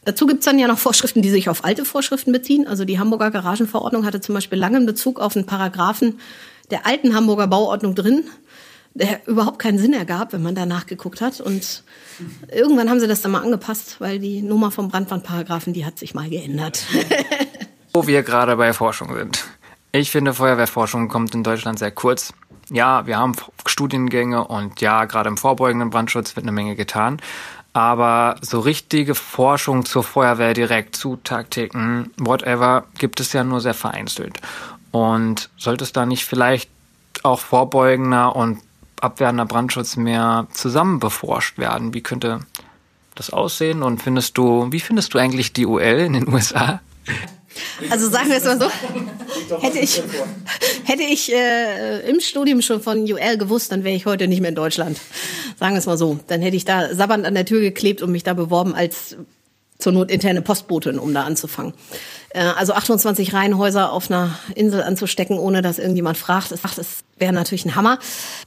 [0.05, 2.67] Dazu gibt's dann ja noch Vorschriften, die sich auf alte Vorschriften beziehen.
[2.67, 6.19] Also die Hamburger Garagenverordnung hatte zum Beispiel lange einen Bezug auf einen Paragraphen
[6.71, 8.25] der alten Hamburger Bauordnung drin
[8.95, 11.41] der überhaupt keinen Sinn ergab, wenn man da nachgeguckt hat.
[11.41, 11.83] Und
[12.53, 16.15] irgendwann haben sie das dann mal angepasst, weil die Nummer vom Brandwandparagraphen, die hat sich
[16.15, 16.85] mal geändert.
[17.93, 19.45] Wo wir gerade bei Forschung sind.
[19.93, 22.33] Ich finde, Feuerwehrforschung kommt in Deutschland sehr kurz.
[22.71, 23.35] Ja, wir haben
[23.67, 27.21] Studiengänge und ja, gerade im vorbeugenden Brandschutz wird eine Menge getan.
[27.73, 33.75] Aber so richtige Forschung zur Feuerwehr direkt, zu Taktiken, whatever, gibt es ja nur sehr
[33.75, 34.41] vereinzelt.
[34.93, 36.71] Und sollte es da nicht vielleicht
[37.25, 38.61] auch vorbeugender und
[39.01, 41.95] abwehrender Brandschutz mehr zusammen beforscht werden?
[41.95, 42.41] Wie könnte
[43.15, 43.83] das aussehen?
[43.83, 46.81] Und findest du, wie findest du eigentlich die UL in den USA?
[47.91, 48.69] Also sagen wir es mal so,
[49.61, 50.03] hätte ich,
[50.85, 54.49] hätte ich äh, im Studium schon von UL gewusst, dann wäre ich heute nicht mehr
[54.49, 54.99] in Deutschland.
[55.59, 56.19] Sagen wir es mal so.
[56.27, 59.17] Dann hätte ich da sabbernd an der Tür geklebt und mich da beworben als
[59.79, 61.75] zur Not interne Postbotin, um da anzufangen.
[62.35, 67.33] Äh, also 28 Reihenhäuser auf einer Insel anzustecken, ohne dass irgendjemand fragt, das, das wäre
[67.33, 67.99] natürlich ein Hammer.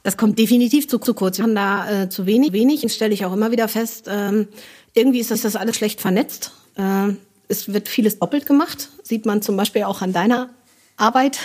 [0.02, 1.38] Das kommt definitiv zu, zu kurz.
[1.38, 2.52] Wir haben da äh, zu wenig.
[2.52, 4.06] Wenig stelle ich auch immer wieder fest.
[4.08, 4.48] Ähm,
[4.94, 6.52] irgendwie ist das, das alles schlecht vernetzt.
[6.76, 7.14] Äh,
[7.48, 8.90] es wird vieles doppelt gemacht.
[9.02, 10.50] Sieht man zum Beispiel auch an deiner
[10.98, 11.38] Arbeit.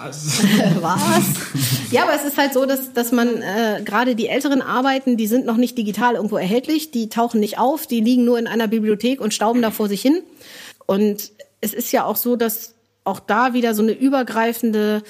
[0.00, 0.42] Was?
[0.80, 1.24] Was?
[1.90, 5.26] Ja, aber es ist halt so, dass, dass man äh, gerade die älteren Arbeiten, die
[5.26, 8.68] sind noch nicht digital irgendwo erhältlich, die tauchen nicht auf, die liegen nur in einer
[8.68, 10.22] Bibliothek und stauben da vor sich hin.
[10.88, 12.74] Und es ist ja auch so, dass
[13.04, 15.02] auch da wieder so eine übergreifende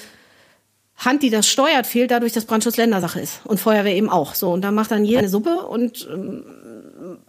[0.97, 4.35] Hand, die das steuert, fehlt dadurch, dass Brandschutz Ländersache ist und Feuerwehr eben auch.
[4.35, 6.43] So und da macht dann jeder eine Suppe und ähm,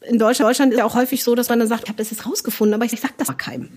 [0.03, 2.27] in Deutschland ist ja auch häufig so, dass man dann sagt, ich habe das jetzt
[2.27, 3.69] rausgefunden, aber ich sag das mal keinem.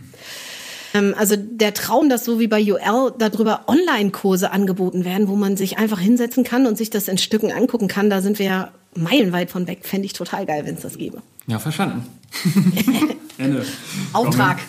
[0.95, 5.55] Ähm, also der Traum, dass so wie bei UL darüber Online-Kurse angeboten werden, wo man
[5.55, 8.71] sich einfach hinsetzen kann und sich das in Stücken angucken kann, da sind wir ja
[8.95, 9.81] meilenweit von weg.
[9.83, 11.21] Fände ich total geil, wenn es das gäbe.
[11.45, 12.07] Ja, verstanden.
[13.37, 13.65] Ende.
[14.13, 14.59] Auftrag.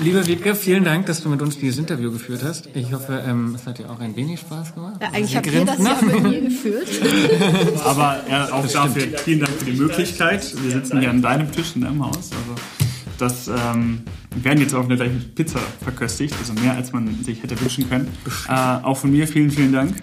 [0.00, 2.68] Liebe Wiebke, vielen Dank, dass du mit uns dieses Interview geführt hast.
[2.74, 4.96] Ich hoffe, ähm, es hat dir auch ein wenig Spaß gemacht.
[5.00, 6.88] Ja, eigentlich habt ihr das ja mit mir geführt.
[7.84, 10.54] Aber ja, auch dafür vielen Dank für die Möglichkeit.
[10.62, 12.30] Wir sitzen hier an deinem Tisch in deinem Haus.
[12.32, 12.54] Also
[13.18, 14.02] das ähm,
[14.34, 18.08] werden jetzt auch gleich mit Pizza verköstigt, also mehr als man sich hätte wünschen können.
[18.48, 19.94] Äh, auch von mir vielen, vielen Dank.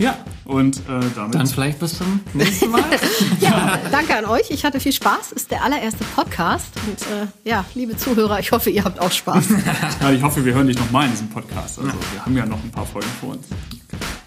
[0.00, 0.80] Ja, und äh,
[1.14, 1.34] damit.
[1.34, 2.82] Dann vielleicht bis zum nächsten Mal.
[3.40, 4.50] ja, danke an euch.
[4.50, 5.32] Ich hatte viel Spaß.
[5.32, 6.68] Ist der allererste Podcast.
[6.86, 9.48] Und äh, ja, liebe Zuhörer, ich hoffe, ihr habt auch Spaß.
[10.00, 11.78] ja, ich hoffe, wir hören dich nochmal in diesem Podcast.
[11.78, 13.46] Also, wir haben ja noch ein paar Folgen vor uns.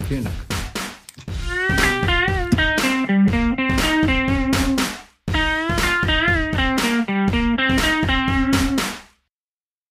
[0.08, 0.53] Vielen Dank.